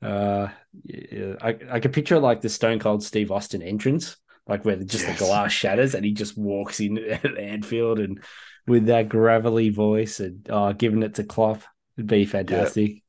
[0.01, 0.49] Uh,
[0.85, 4.17] yeah, I, I can picture like the Stone Cold Steve Austin entrance,
[4.47, 5.19] like where just yes.
[5.19, 8.23] the glass shatters and he just walks in at Anfield and
[8.67, 11.63] with that gravelly voice and uh, giving it to Klopp.
[11.97, 13.03] It'd be fantastic.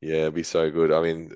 [0.00, 0.12] Yeah.
[0.12, 0.92] yeah, it'd be so good.
[0.92, 1.32] I mean,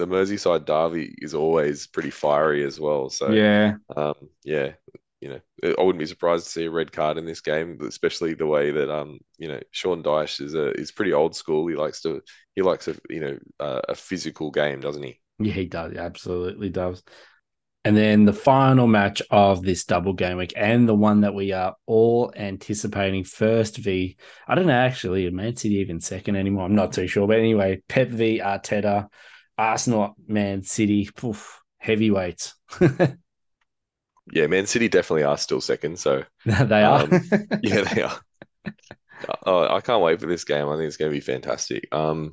[0.00, 3.10] the Merseyside derby is always pretty fiery as well.
[3.10, 4.72] So yeah, um, yeah,
[5.20, 8.34] you know, I wouldn't be surprised to see a red card in this game, especially
[8.34, 11.66] the way that um, you know, Sean Dyche is a is pretty old school.
[11.66, 12.22] He likes to
[12.56, 15.20] he likes a you know uh, a physical game, doesn't he?
[15.38, 15.92] Yeah, he does.
[15.92, 17.02] He absolutely does.
[17.82, 21.52] And then the final match of this double game week, and the one that we
[21.52, 26.64] are all anticipating first v I don't know actually, Man City even second anymore.
[26.64, 29.08] I'm not too sure, but anyway, Pep v Arteta.
[29.60, 32.54] Arsenal, Man City, poof, heavyweights.
[34.32, 35.98] yeah, Man City definitely are still second.
[35.98, 37.02] So they are.
[37.02, 37.20] Um,
[37.62, 38.20] yeah, they are.
[39.44, 40.68] Oh, I can't wait for this game.
[40.68, 41.86] I think it's going to be fantastic.
[41.92, 42.32] Um,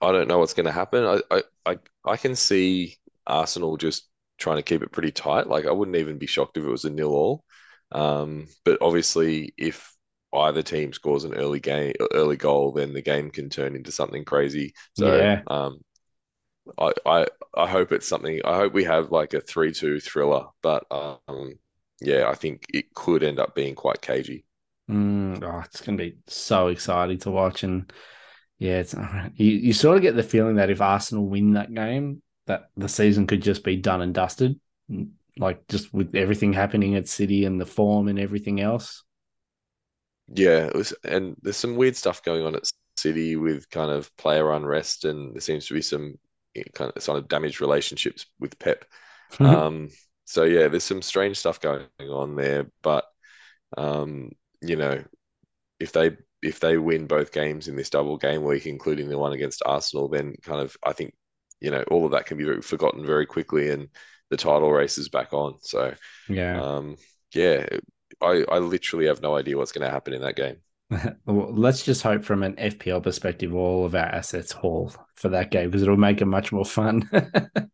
[0.00, 1.04] I don't know what's going to happen.
[1.04, 2.96] I, I, I, I can see
[3.26, 4.08] Arsenal just
[4.38, 5.46] trying to keep it pretty tight.
[5.46, 7.44] Like I wouldn't even be shocked if it was a nil all.
[7.92, 9.94] Um, but obviously, if
[10.32, 14.24] either team scores an early game, early goal, then the game can turn into something
[14.24, 14.74] crazy.
[14.94, 15.42] So, Yeah.
[15.46, 15.80] um,
[16.78, 18.40] I, I I hope it's something.
[18.44, 21.58] I hope we have like a three-two thriller, but um,
[22.00, 24.44] yeah, I think it could end up being quite cagey.
[24.90, 27.62] Mm, oh, it's going to be so exciting to watch.
[27.62, 27.92] And
[28.58, 28.94] yeah, it's
[29.36, 32.88] you, you sort of get the feeling that if Arsenal win that game, that the
[32.88, 34.58] season could just be done and dusted.
[35.36, 39.02] Like just with everything happening at City and the form and everything else.
[40.28, 44.14] Yeah, it was, and there's some weird stuff going on at City with kind of
[44.16, 46.18] player unrest, and there seems to be some
[46.74, 48.84] kind of sort of damaged relationships with Pep.
[49.40, 49.88] Um,
[50.24, 53.04] so yeah, there's some strange stuff going on there, but
[53.76, 54.30] um,
[54.60, 55.02] you know,
[55.80, 59.32] if they if they win both games in this double game week, including the one
[59.32, 61.14] against Arsenal, then kind of I think
[61.60, 63.88] you know all of that can be forgotten very quickly, and
[64.30, 65.56] the title race is back on.
[65.60, 65.94] So
[66.28, 66.60] yeah.
[66.60, 66.96] um,
[67.34, 67.66] yeah,
[68.20, 70.56] I I literally have no idea what's going to happen in that game.
[71.26, 75.50] Well, let's just hope from an FPL perspective, all of our assets haul for that
[75.50, 77.08] game because it'll make it much more fun.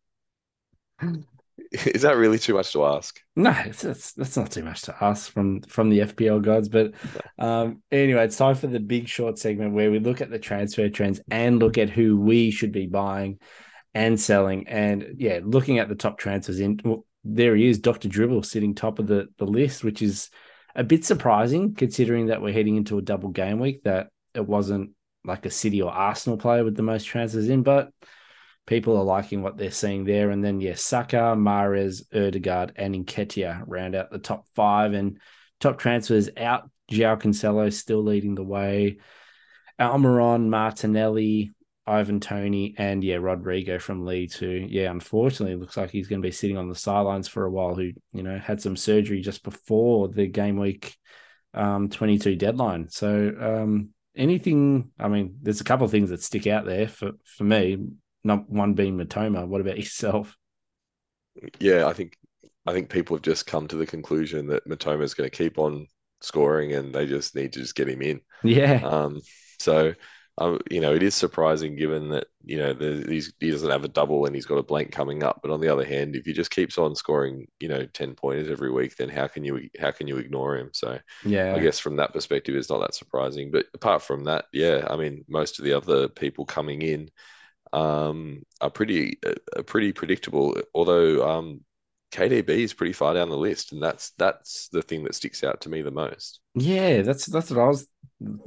[1.73, 3.21] Is that really too much to ask?
[3.37, 6.69] No, it's, it's that's not too much to ask from from the FPL gods.
[6.69, 6.95] But
[7.39, 10.89] um, anyway, it's time for the big short segment where we look at the transfer
[10.89, 13.39] trends and look at who we should be buying
[13.95, 14.67] and selling.
[14.67, 18.75] And yeah, looking at the top transfers in well, there he is, Doctor Dribble, sitting
[18.75, 20.29] top of the the list, which is
[20.75, 23.83] a bit surprising considering that we're heading into a double game week.
[23.85, 24.91] That it wasn't
[25.25, 27.91] like a City or Arsenal player with the most transfers in, but
[28.67, 30.31] people are liking what they're seeing there.
[30.31, 34.93] And then, yeah, Saka, Mahrez, Odegaard, and Nketiah round out the top five.
[34.93, 35.19] And
[35.59, 38.99] top transfers out, João Cancelo still leading the way.
[39.81, 41.53] Almiron, Martinelli,
[41.87, 46.27] Ivan Toney, and yeah, Rodrigo from Leeds, who, yeah, unfortunately looks like he's going to
[46.27, 49.43] be sitting on the sidelines for a while, who, you know, had some surgery just
[49.43, 50.97] before the game week
[51.55, 52.89] um, 22 deadline.
[52.91, 57.13] So, um, anything, I mean, there's a couple of things that stick out there for,
[57.25, 57.79] for me
[58.25, 59.47] not one being Mitoma.
[59.47, 60.37] What about yourself?
[61.59, 62.17] Yeah, I think
[62.67, 65.59] I think people have just come to the conclusion that Mitoma is going to keep
[65.59, 65.87] on
[66.21, 68.21] scoring, and they just need to just get him in.
[68.43, 69.21] Yeah, Um,
[69.59, 69.95] so,
[70.41, 73.05] uh, you know, it is surprising given that you know the,
[73.39, 75.41] he doesn't have a double and he's got a blank coming up.
[75.43, 78.51] But on the other hand, if he just keeps on scoring, you know, ten pointers
[78.51, 80.71] every week, then how can you how can you ignore him?
[80.73, 83.51] So, yeah, I guess from that perspective, it's not that surprising.
[83.51, 87.11] But apart from that, yeah, I mean, most of the other people coming in
[87.73, 89.19] um, are pretty
[89.57, 90.57] are pretty predictable.
[90.75, 91.61] Although um,
[92.13, 95.61] KDB is pretty far down the list, and that's that's the thing that sticks out
[95.63, 96.41] to me the most.
[96.55, 97.03] yeah.
[97.03, 97.87] That's that's what I was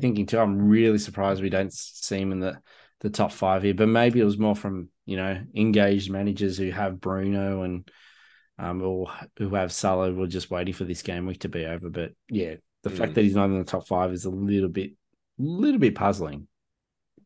[0.02, 0.40] thinking too.
[0.40, 2.60] I'm really surprised we don't see him in the
[3.02, 3.74] the top five here.
[3.74, 7.90] But maybe it was more from you know engaged managers who have Bruno and
[8.60, 10.14] um or who have Salah.
[10.14, 11.90] We're just waiting for this game week to be over.
[11.90, 13.16] But yeah, the fact Mm.
[13.16, 14.92] that he's not in the top five is a little bit
[15.38, 16.48] little bit puzzling.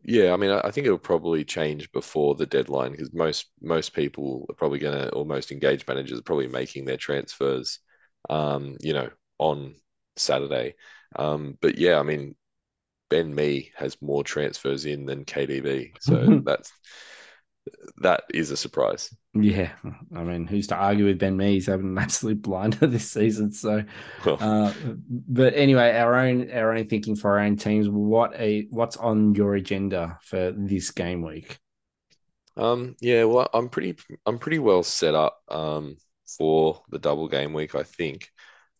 [0.03, 3.93] Yeah, I mean, I I think it'll probably change before the deadline because most most
[3.93, 7.79] people are probably gonna, or most engaged managers are probably making their transfers,
[8.29, 9.75] um, you know, on
[10.15, 10.75] Saturday.
[11.15, 12.35] Um, but yeah, I mean,
[13.09, 16.71] Ben Mee has more transfers in than KDB, so that's
[18.01, 19.15] that is a surprise.
[19.33, 19.71] Yeah,
[20.15, 21.53] I mean, who's to argue with Ben Mee?
[21.53, 23.51] He's having an absolute blinder this season.
[23.51, 23.83] So,
[24.25, 24.73] uh,
[25.09, 27.87] but anyway, our own our own thinking for our own teams.
[27.89, 31.57] What a what's on your agenda for this game week?
[32.55, 33.95] Um, yeah, well, I'm pretty
[34.25, 35.97] I'm pretty well set up um
[36.37, 38.29] for the double game week, I think.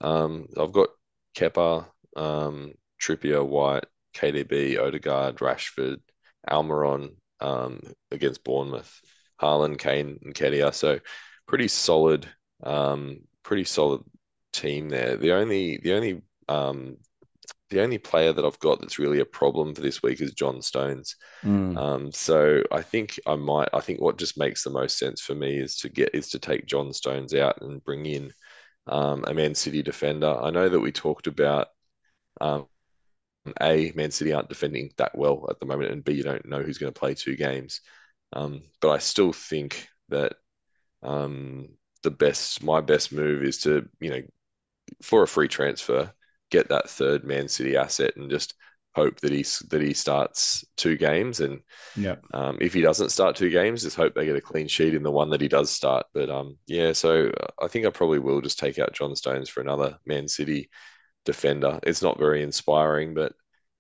[0.02, 0.90] Um, I've got
[1.36, 1.86] Kepa,
[2.18, 6.00] um, Trippier, White, KDB, Odegaard, Rashford,
[6.50, 9.02] Almiron, um, against Bournemouth,
[9.42, 10.74] Haaland, Kane, and Nketiah.
[10.74, 11.00] So
[11.48, 12.28] pretty solid,
[12.64, 14.04] um, pretty solid
[14.54, 15.18] team there.
[15.18, 16.98] The only the only um
[17.70, 20.62] the only player that I've got that's really a problem for this week is John
[20.62, 21.16] Stones.
[21.44, 23.70] Mm, Um, so I think I might.
[23.74, 26.40] I think what just makes the most sense for me is to get is to
[26.40, 28.34] take John Stones out and bring in
[28.88, 30.28] um, a Man City defender.
[30.42, 31.70] I know that we talked about
[32.42, 32.68] um,
[33.62, 36.62] a Man City aren't defending that well at the moment, and B you don't know
[36.62, 37.82] who's going to play two games.
[38.34, 40.34] Um, but I still think that
[41.04, 41.70] um,
[42.04, 44.22] the best, my best move is to you know
[45.02, 46.12] for a free transfer
[46.50, 48.54] get that third Man City asset and just
[48.96, 51.62] hope that he that he starts two games and
[51.96, 54.94] yeah, um, if he doesn't start two games, just hope they get a clean sheet
[54.94, 56.06] in the one that he does start.
[56.14, 59.50] But um, yeah, so uh, I think I probably will just take out John Stones
[59.50, 60.70] for another Man City
[61.28, 61.80] defender.
[61.84, 63.34] It's not very inspiring, but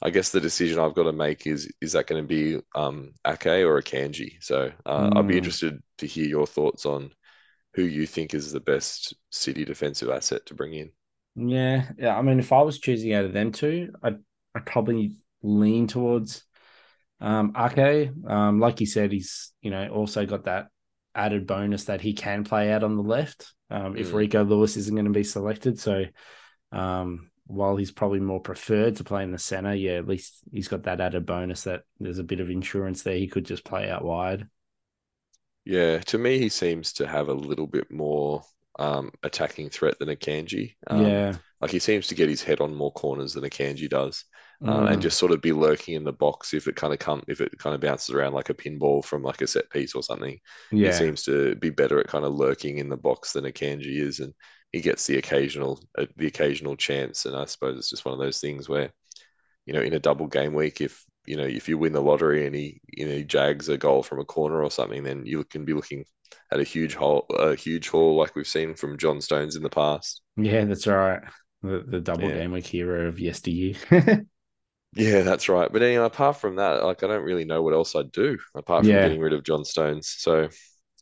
[0.03, 3.13] I guess the decision I've got to make is is that going to be um,
[3.27, 4.37] Ake or Akanji?
[4.43, 5.39] So uh, I'd be Mm.
[5.39, 7.11] interested to hear your thoughts on
[7.75, 10.91] who you think is the best City defensive asset to bring in.
[11.35, 12.17] Yeah, yeah.
[12.17, 14.17] I mean, if I was choosing out of them two, I'd
[14.55, 16.43] I'd probably lean towards
[17.21, 18.11] um Ake.
[18.27, 20.67] Um, like you said, he's you know also got that
[21.15, 23.53] added bonus that he can play out on the left.
[23.69, 23.99] Um, mm.
[23.99, 26.05] if Rico Lewis isn't going to be selected, so
[26.71, 30.67] um, while he's probably more preferred to play in the center, yeah, at least he's
[30.67, 33.17] got that added bonus that there's a bit of insurance there.
[33.17, 34.47] He could just play out wide.
[35.65, 38.43] Yeah, to me, he seems to have a little bit more
[38.79, 40.75] um, attacking threat than Akanji.
[40.87, 44.23] Um, yeah, like he seems to get his head on more corners than Akanji does,
[44.61, 44.69] mm.
[44.69, 47.23] uh, and just sort of be lurking in the box if it kind of come
[47.27, 50.03] if it kind of bounces around like a pinball from like a set piece or
[50.03, 50.39] something.
[50.71, 53.99] Yeah, he seems to be better at kind of lurking in the box than Akanji
[53.99, 54.33] is, and
[54.72, 57.26] he gets the occasional uh, the occasional chance.
[57.26, 58.91] And I suppose it's just one of those things where,
[59.65, 62.45] you know, in a double game week, if you know if you win the lottery
[62.45, 65.43] and he you know he jags a goal from a corner or something, then you
[65.43, 66.05] can be looking
[66.51, 69.70] at a huge hole, a huge haul like we've seen from John Stones in the
[69.70, 70.22] past.
[70.36, 71.22] Yeah, that's right.
[71.63, 72.39] The, the double yeah.
[72.39, 73.76] game week hero of yesteryear.
[74.95, 75.72] yeah, that's right.
[75.72, 78.84] But anyway, apart from that, like I don't really know what else I'd do apart
[78.84, 79.01] from yeah.
[79.01, 80.13] getting rid of John Stones.
[80.18, 80.49] So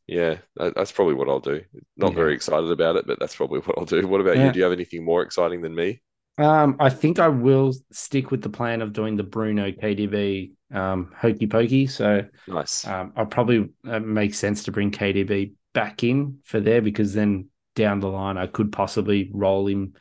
[0.08, 1.62] yeah, that's probably what I'll do.
[1.98, 2.16] Not yeah.
[2.16, 4.08] very excited about it, but that's probably what I'll do.
[4.08, 4.48] What about yeah.
[4.48, 4.52] you?
[4.52, 6.02] Do you have anything more exciting than me?
[6.38, 11.12] Um, I think I will stick with the plan of doing the Bruno KDB um,
[11.16, 11.88] hokey pokey.
[11.88, 12.86] So nice.
[12.86, 17.50] Um, I'll probably uh, make sense to bring KDB back in for there because then
[17.76, 19.94] down the line I could possibly roll him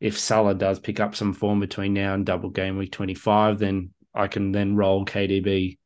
[0.00, 3.90] if Salah does pick up some form between now and double game week 25, then
[4.12, 5.78] I can then roll KDB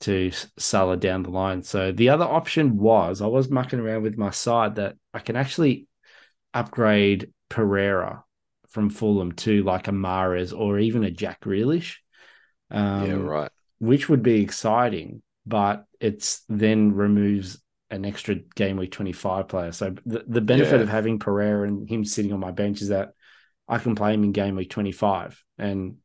[0.00, 1.62] to Salah down the line.
[1.62, 5.36] So the other option was I was mucking around with my side that I can
[5.36, 5.86] actually
[6.52, 8.24] upgrade Pereira
[8.68, 11.96] from Fulham to like a Mahrez or even a Jack Grealish.
[12.70, 13.50] Um, yeah, right.
[13.78, 19.72] Which would be exciting, but it's then removes an extra game week 25 player.
[19.72, 20.82] So the, the benefit yeah.
[20.82, 23.12] of having Pereira and him sitting on my bench is that
[23.68, 25.42] I can play him in game week 25.
[25.58, 25.96] And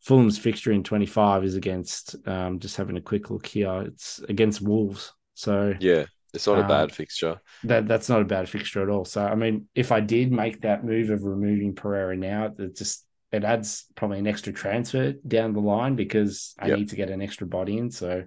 [0.00, 4.60] Fulham's fixture in 25 is against, um, just having a quick look here, it's against
[4.60, 5.12] Wolves.
[5.34, 7.40] So, yeah, it's not um, a bad fixture.
[7.64, 9.04] That That's not a bad fixture at all.
[9.04, 13.04] So, I mean, if I did make that move of removing Pereira now, it just,
[13.32, 16.78] it adds probably an extra transfer down the line because I yep.
[16.78, 17.90] need to get an extra body in.
[17.90, 18.24] So,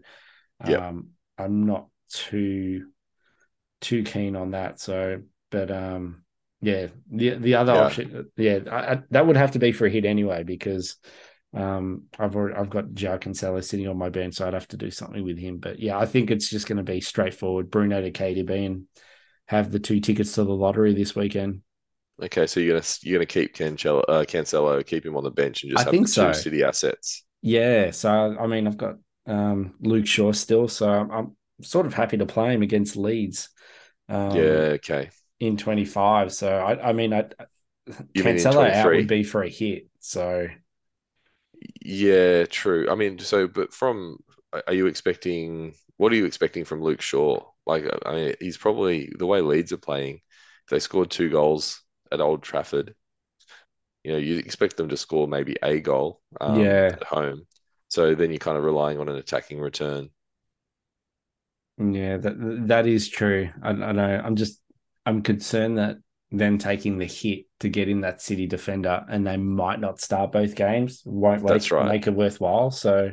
[0.60, 0.94] um, yep.
[1.38, 2.88] I'm not too,
[3.80, 4.80] too keen on that.
[4.80, 6.24] So, but, um,
[6.62, 7.82] yeah, the the other yeah.
[7.82, 10.98] option, yeah, I, I, that would have to be for a hit anyway because
[11.54, 14.78] um, I've already, I've got João Cancelo sitting on my bench, so I'd have to
[14.78, 15.58] do something with him.
[15.58, 17.70] But yeah, I think it's just going to be straightforward.
[17.70, 18.86] Bruno to KDB and
[19.48, 21.62] have the two tickets to the lottery this weekend.
[22.22, 25.64] Okay, so you're gonna you're gonna keep Cancelo, uh, Cancelo, keep him on the bench,
[25.64, 26.40] and just I have think the two so.
[26.40, 27.24] City assets.
[27.42, 31.94] Yeah, so I mean, I've got um, Luke Shaw still, so I'm, I'm, sort of
[31.94, 33.50] happy to play him against Leeds.
[34.08, 35.10] Um, yeah, okay
[35.42, 36.32] in 25.
[36.32, 37.26] So I, I mean, I
[38.14, 39.88] you Cancelo out would be for a hit.
[40.00, 40.48] So
[41.82, 42.88] yeah, true.
[42.90, 44.18] I mean, so but from
[44.68, 45.74] are you expecting?
[45.98, 47.44] What are you expecting from Luke Shaw?
[47.66, 50.22] Like, I mean, he's probably the way Leeds are playing.
[50.70, 51.82] They scored two goals
[52.12, 52.96] at Old Trafford.
[54.04, 56.92] You know, you expect them to score maybe a goal um, yeah.
[56.94, 57.46] at home.
[57.90, 60.10] So then you're kind of relying on an attacking return.
[61.78, 63.50] Yeah, that that is true.
[63.62, 64.22] I, I know.
[64.24, 64.60] I'm just
[65.06, 65.98] I'm concerned that
[66.32, 70.32] them taking the hit to get in that City defender and they might not start
[70.32, 71.88] both games won't That's right.
[71.88, 72.72] make it worthwhile.
[72.72, 73.12] So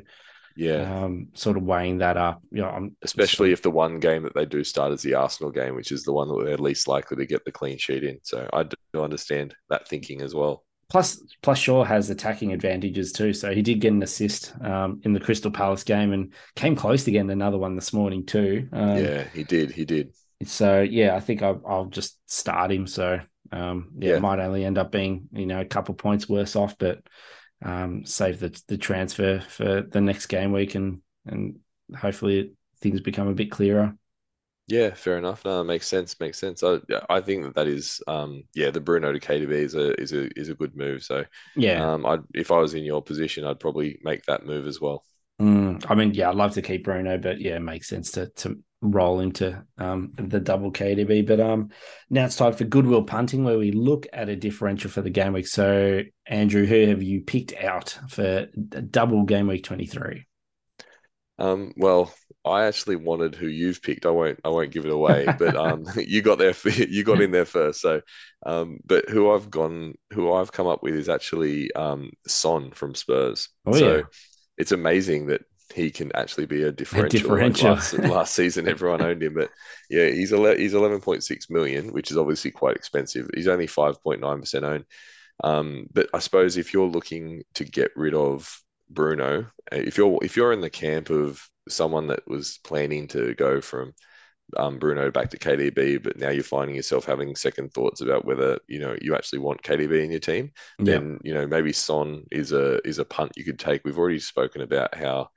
[0.58, 2.42] yeah, um, sort of weighing that up.
[2.50, 5.52] You know, I'm, especially if the one game that they do start is the Arsenal
[5.52, 8.18] game, which is the one that they're least likely to get the clean sheet in.
[8.24, 10.64] So I do understand that thinking as well.
[10.90, 13.32] Plus, plus Shaw has attacking advantages too.
[13.34, 17.04] So he did get an assist um, in the Crystal Palace game and came close
[17.04, 18.68] to getting another one this morning too.
[18.72, 19.70] Um, yeah, he did.
[19.70, 20.12] He did.
[20.44, 22.86] So yeah, I think I'll, I'll just start him.
[22.86, 23.20] So
[23.50, 26.56] um, yeah, yeah, it might only end up being you know a couple points worse
[26.56, 27.02] off, but
[27.62, 31.58] um, save the the transfer for the next game week and and
[31.96, 33.96] hopefully things become a bit clearer.
[34.66, 35.44] Yeah, fair enough.
[35.46, 36.18] No, makes sense.
[36.20, 36.62] Makes sense.
[36.62, 36.78] I,
[37.08, 40.28] I think that that is, um, yeah, the Bruno to KDB is a is a
[40.38, 41.02] is a good move.
[41.02, 41.24] So
[41.54, 44.80] yeah, um, I if I was in your position, I'd probably make that move as
[44.80, 45.04] well.
[45.40, 48.26] Mm, I mean, yeah, I'd love to keep Bruno, but yeah, it makes sense to
[48.28, 51.26] to roll into um, the double KDB.
[51.26, 51.70] But um,
[52.10, 55.32] now it's time for Goodwill Punting, where we look at a differential for the game
[55.32, 55.46] week.
[55.46, 58.46] So, Andrew, who have you picked out for
[58.90, 60.26] double game week 23?
[61.40, 62.12] Um, well,
[62.44, 64.06] I actually wanted who you've picked.
[64.06, 64.40] I won't.
[64.44, 65.26] I won't give it away.
[65.38, 66.54] But um, you got there.
[66.64, 67.80] You got in there first.
[67.80, 68.00] So,
[68.44, 72.94] um, but who I've gone, who I've come up with is actually um, Son from
[72.94, 73.48] Spurs.
[73.66, 74.02] Oh so yeah.
[74.56, 75.42] It's amazing that
[75.74, 77.20] he can actually be a differential.
[77.20, 77.70] differential.
[77.70, 79.50] Like last, last season, everyone owned him, but
[79.90, 83.28] yeah, he's ele- he's eleven point six million, which is obviously quite expensive.
[83.34, 84.84] He's only five point nine percent owned.
[85.44, 88.60] Um, but I suppose if you're looking to get rid of
[88.90, 93.60] Bruno, if you're if you're in the camp of someone that was planning to go
[93.60, 93.92] from
[94.56, 98.58] um, Bruno back to KDB, but now you're finding yourself having second thoughts about whether
[98.66, 102.52] you know you actually want KDB in your team, then you know maybe Son is
[102.52, 103.82] a is a punt you could take.
[103.84, 105.28] We've already spoken about how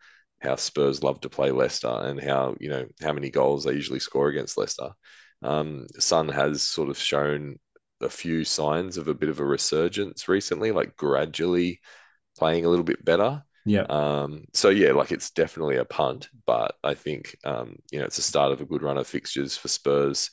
[0.42, 4.00] how Spurs love to play Leicester and how you know how many goals they usually
[4.00, 4.90] score against Leicester.
[5.44, 7.58] Um, Son has sort of shown
[8.02, 11.80] a few signs of a bit of a resurgence recently, like gradually
[12.38, 13.44] playing a little bit better.
[13.66, 13.84] Yeah.
[13.84, 18.16] Um, so yeah, like it's definitely a punt, but I think um, you know it's
[18.16, 20.32] the start of a good run of fixtures for Spurs.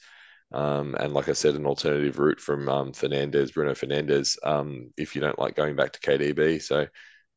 [0.51, 5.15] Um, and like I said, an alternative route from um, Fernandes, Bruno Fernandes, um, if
[5.15, 6.63] you don't like going back to KDB.
[6.63, 6.87] So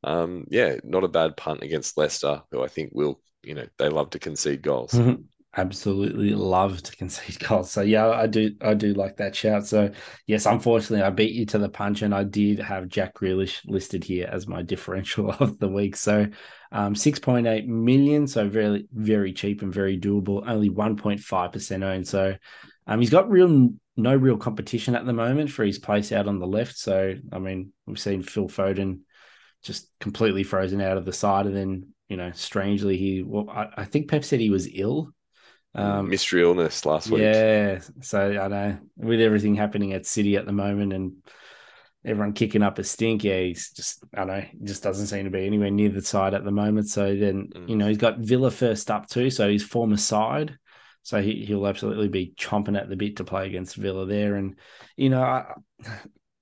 [0.03, 3.89] um, yeah, not a bad punt against Leicester, who I think will, you know, they
[3.89, 4.99] love to concede goals.
[5.57, 7.71] absolutely love to concede goals.
[7.71, 9.67] So yeah, I do I do like that shout.
[9.67, 9.91] So
[10.25, 14.03] yes, unfortunately I beat you to the punch and I did have Jack Grealish listed
[14.03, 15.95] here as my differential of the week.
[15.95, 16.27] So
[16.71, 22.07] um 6.8 million, so very very cheap and very doable, only 1.5% owned.
[22.07, 22.35] So
[22.87, 26.39] um he's got real no real competition at the moment for his place out on
[26.39, 26.77] the left.
[26.77, 29.01] So I mean, we've seen Phil Foden
[29.61, 33.69] just completely frozen out of the side and then you know, strangely, he well, I,
[33.77, 35.13] I think Pep said he was ill
[35.73, 37.21] um, mystery illness last week.
[37.21, 41.13] Yeah, so I know with everything happening at City at the moment and
[42.03, 45.31] everyone kicking up a stink, yeah, he's just I don't know just doesn't seem to
[45.31, 46.89] be anywhere near the side at the moment.
[46.89, 47.69] So then mm.
[47.69, 50.57] you know he's got Villa first up too, so his former side.
[51.03, 54.35] So he, he'll absolutely be chomping at the bit to play against Villa there.
[54.35, 54.59] And,
[54.95, 55.45] you know, I,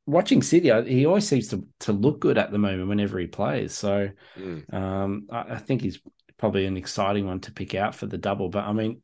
[0.09, 3.73] watching City, he always seems to, to look good at the moment whenever he plays.
[3.73, 4.73] So mm.
[4.73, 5.99] um, I, I, think he's
[6.37, 8.49] probably an exciting one to pick out for the double.
[8.49, 9.01] But I mean,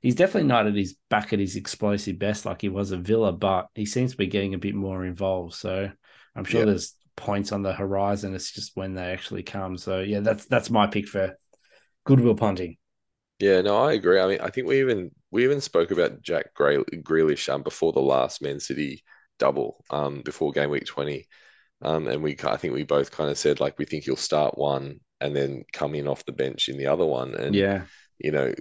[0.00, 3.32] he's definitely not at his back at his explosive best like he was at Villa,
[3.32, 5.54] but he seems to be getting a bit more involved.
[5.54, 5.90] So
[6.36, 6.68] I'm sure yep.
[6.68, 8.34] there's points on the horizon.
[8.34, 9.76] It's just when they actually come.
[9.76, 11.36] So yeah, that's that's my pick for
[12.04, 12.76] goodwill punting.
[13.40, 14.20] Yeah, no, I agree.
[14.20, 18.00] I mean, I think we even we even spoke about Jack Grealish um, before the
[18.00, 19.02] last Man City
[19.38, 21.26] double, um, before game week twenty,
[21.82, 24.58] um, and we I think we both kind of said like we think he'll start
[24.58, 27.82] one and then come in off the bench in the other one, and yeah,
[28.18, 28.52] you know,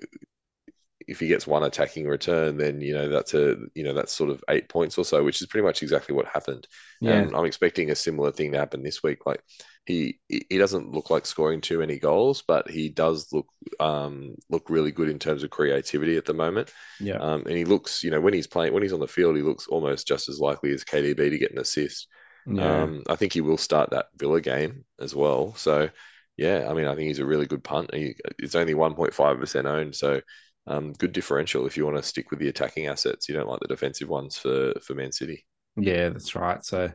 [1.07, 4.29] if he gets one attacking return, then you know that's a you know that's sort
[4.29, 6.67] of eight points or so, which is pretty much exactly what happened.
[6.99, 7.13] Yeah.
[7.13, 9.25] And I'm expecting a similar thing to happen this week.
[9.25, 9.41] Like
[9.85, 13.47] he he doesn't look like scoring too many goals, but he does look
[13.79, 16.73] um look really good in terms of creativity at the moment.
[16.99, 17.17] Yeah.
[17.17, 19.43] Um, and he looks, you know, when he's playing when he's on the field, he
[19.43, 22.07] looks almost just as likely as KDB to get an assist.
[22.45, 22.83] Yeah.
[22.83, 25.55] Um, I think he will start that Villa game as well.
[25.55, 25.89] So
[26.35, 27.93] yeah, I mean, I think he's a really good punt.
[27.93, 30.21] He, it's only 1.5% owned, so
[30.67, 33.27] um, good differential if you want to stick with the attacking assets.
[33.27, 35.45] You don't like the defensive ones for for Man City.
[35.75, 36.63] Yeah, that's right.
[36.63, 36.91] So,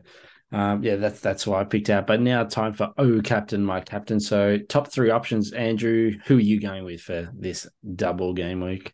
[0.51, 2.07] um, yeah, that's that's why I picked out.
[2.07, 4.19] But now time for oh captain, my captain.
[4.19, 6.13] So top three options, Andrew.
[6.25, 8.93] Who are you going with for this double game week?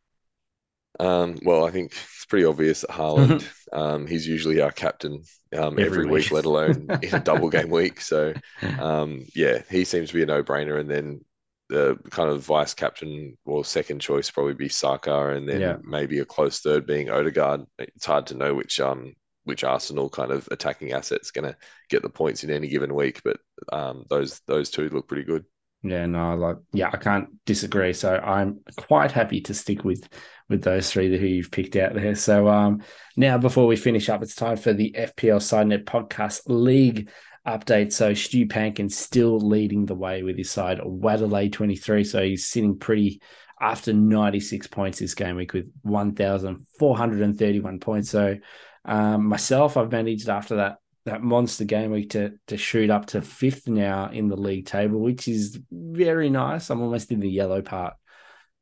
[0.99, 3.47] Um, well, I think it's pretty obvious that Haaland.
[3.73, 5.23] um, he's usually our captain
[5.53, 6.25] um, every, every week.
[6.25, 6.31] week.
[6.31, 8.01] let alone in a double game week.
[8.01, 8.33] So,
[8.79, 10.79] um, yeah, he seems to be a no brainer.
[10.79, 11.21] And then
[11.69, 15.77] the kind of vice captain or second choice probably be Saka, and then yeah.
[15.83, 17.61] maybe a close third being Odegaard.
[17.77, 19.13] It's hard to know which um
[19.43, 21.57] which Arsenal kind of attacking asset's going to
[21.89, 23.37] get the points in any given week, but
[23.71, 25.45] um those those two look pretty good.
[25.81, 27.93] Yeah, no, like yeah, I can't disagree.
[27.93, 30.09] So I'm quite happy to stick with
[30.49, 32.15] with those three who you've picked out there.
[32.15, 32.81] So um
[33.15, 37.09] now before we finish up, it's time for the FPL Sidenet Podcast League
[37.49, 37.91] update.
[37.91, 42.03] So Stu Pankin still leading the way with his side, Wadley 23.
[42.03, 43.21] So he's sitting pretty
[43.61, 48.09] after 96 points this game week with 1,431 points.
[48.09, 48.37] So
[48.85, 53.21] um, myself, I've managed after that that monster game week to to shoot up to
[53.21, 56.69] fifth now in the league table, which is very nice.
[56.69, 57.93] I'm almost in the yellow part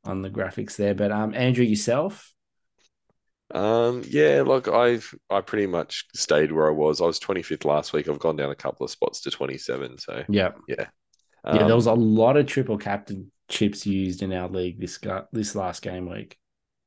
[0.04, 0.94] on the graphics there.
[0.94, 2.32] But um, Andrew, yourself,
[3.54, 7.00] um, yeah, look, I've I pretty much stayed where I was.
[7.00, 8.08] I was 25th last week.
[8.08, 9.98] I've gone down a couple of spots to 27.
[9.98, 10.86] So yeah, yeah,
[11.44, 11.66] um, yeah.
[11.66, 14.98] There was a lot of triple captain chips used in our league this
[15.32, 16.36] this last game week.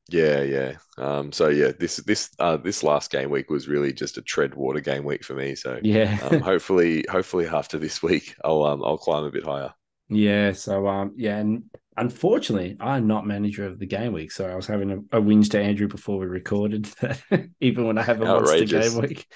[0.10, 0.74] Yeah, yeah.
[0.98, 4.54] Um, so yeah, this this uh, this last game week was really just a tread
[4.54, 5.56] water game week for me.
[5.56, 9.74] So yeah, um, hopefully, hopefully after this week, I'll um I'll climb a bit higher.
[10.10, 10.52] Yeah.
[10.52, 11.64] So um yeah, and
[11.97, 14.31] unfortunately, I'm not manager of the game week.
[14.31, 17.22] So I was having a, a whinge to Andrew before we recorded that
[17.59, 18.72] even when I have a Outrageous.
[18.72, 19.27] monster game week.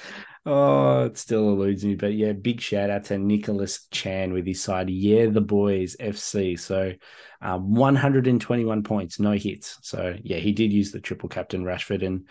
[0.48, 1.96] Oh, it still eludes me.
[1.96, 4.90] But yeah, big shout out to Nicholas Chan with his side.
[4.90, 6.60] Yeah, the boys FC.
[6.60, 6.94] So
[7.42, 9.80] um, 121 points, no hits.
[9.82, 12.28] So yeah, he did use the triple captain Rashford and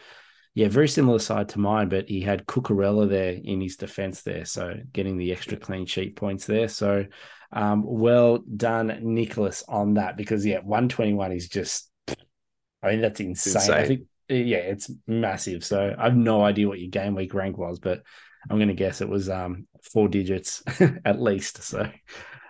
[0.54, 4.44] yeah, very similar side to mine, but he had Cucurella there in his defense there.
[4.44, 6.68] So getting the extra clean sheet points there.
[6.68, 7.06] So
[7.52, 11.90] um, well done, Nicholas, on that because yeah, 121 is just
[12.84, 13.54] I mean, that's insane.
[13.54, 13.74] insane.
[13.74, 15.64] I think yeah, it's massive.
[15.64, 18.02] So I have no idea what your game week rank was, but
[18.48, 20.62] I'm gonna guess it was um four digits
[21.04, 21.62] at least.
[21.62, 21.88] So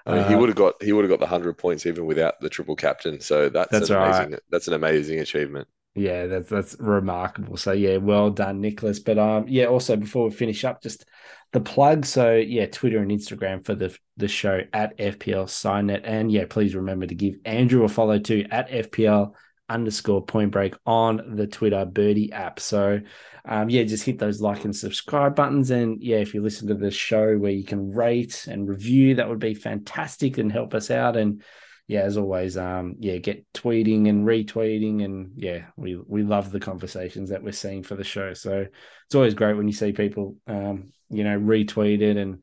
[0.06, 2.06] I mean, he uh, would have got he would have got the hundred points even
[2.06, 3.20] without the triple captain.
[3.20, 4.40] So that's, that's an amazing right.
[4.50, 5.68] that's an amazing achievement.
[5.94, 7.56] Yeah, that's that's remarkable.
[7.56, 8.98] So yeah, well done, Nicholas.
[8.98, 11.04] But um, yeah, also before we finish up, just
[11.52, 12.04] the plug.
[12.04, 16.74] So yeah, Twitter and Instagram for the the show at FPL Signet, and yeah, please
[16.74, 19.34] remember to give Andrew a follow too at FPL
[19.68, 22.58] underscore point break on the Twitter Birdie app.
[22.60, 23.00] So
[23.44, 25.70] um, yeah, just hit those like and subscribe buttons.
[25.70, 29.28] And yeah, if you listen to the show where you can rate and review, that
[29.28, 31.16] would be fantastic and help us out.
[31.16, 31.42] And
[31.86, 36.60] yeah, as always, um, yeah, get tweeting and retweeting, and yeah, we we love the
[36.60, 38.32] conversations that we're seeing for the show.
[38.32, 38.66] So
[39.06, 42.42] it's always great when you see people, um, you know, retweet it and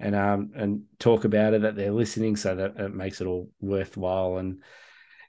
[0.00, 3.50] and um and talk about it that they're listening, so that it makes it all
[3.60, 4.38] worthwhile.
[4.38, 4.62] And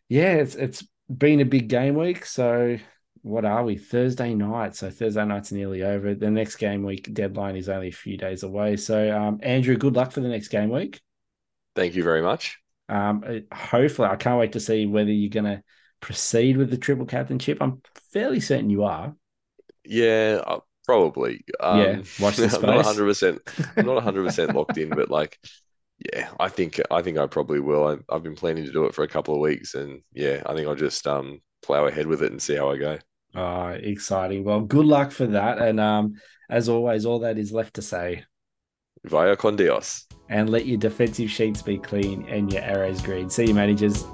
[0.09, 0.83] yeah, it's it's
[1.15, 2.25] been a big game week.
[2.25, 2.79] So
[3.21, 3.77] what are we?
[3.77, 4.75] Thursday night.
[4.75, 6.15] So Thursday night's nearly over.
[6.15, 8.77] The next game week deadline is only a few days away.
[8.77, 10.99] So um, Andrew, good luck for the next game week.
[11.75, 12.62] Thank you very much.
[12.89, 15.63] Um, hopefully, I can't wait to see whether you're going to
[15.99, 17.57] proceed with the triple captainship.
[17.61, 17.81] I'm
[18.11, 19.15] fairly certain you are.
[19.85, 21.43] Yeah, uh, probably.
[21.59, 22.53] Um, yeah, watch this.
[22.55, 23.05] I'm not 100.
[23.05, 23.41] percent
[23.77, 25.39] I'm not 100 percent locked in, but like,
[26.13, 27.87] yeah, I think I think I probably will.
[27.87, 30.53] I, I've been planning to do it for a couple of weeks, and yeah, I
[30.53, 32.99] think I'll just um plow ahead with it and see how I go.
[33.35, 34.43] Oh, exciting!
[34.43, 36.15] Well, good luck for that, and um,
[36.49, 38.25] as always, all that is left to say.
[39.05, 43.29] Vaya con Dios and let your defensive sheets be clean and your arrows green.
[43.29, 44.05] See you, managers.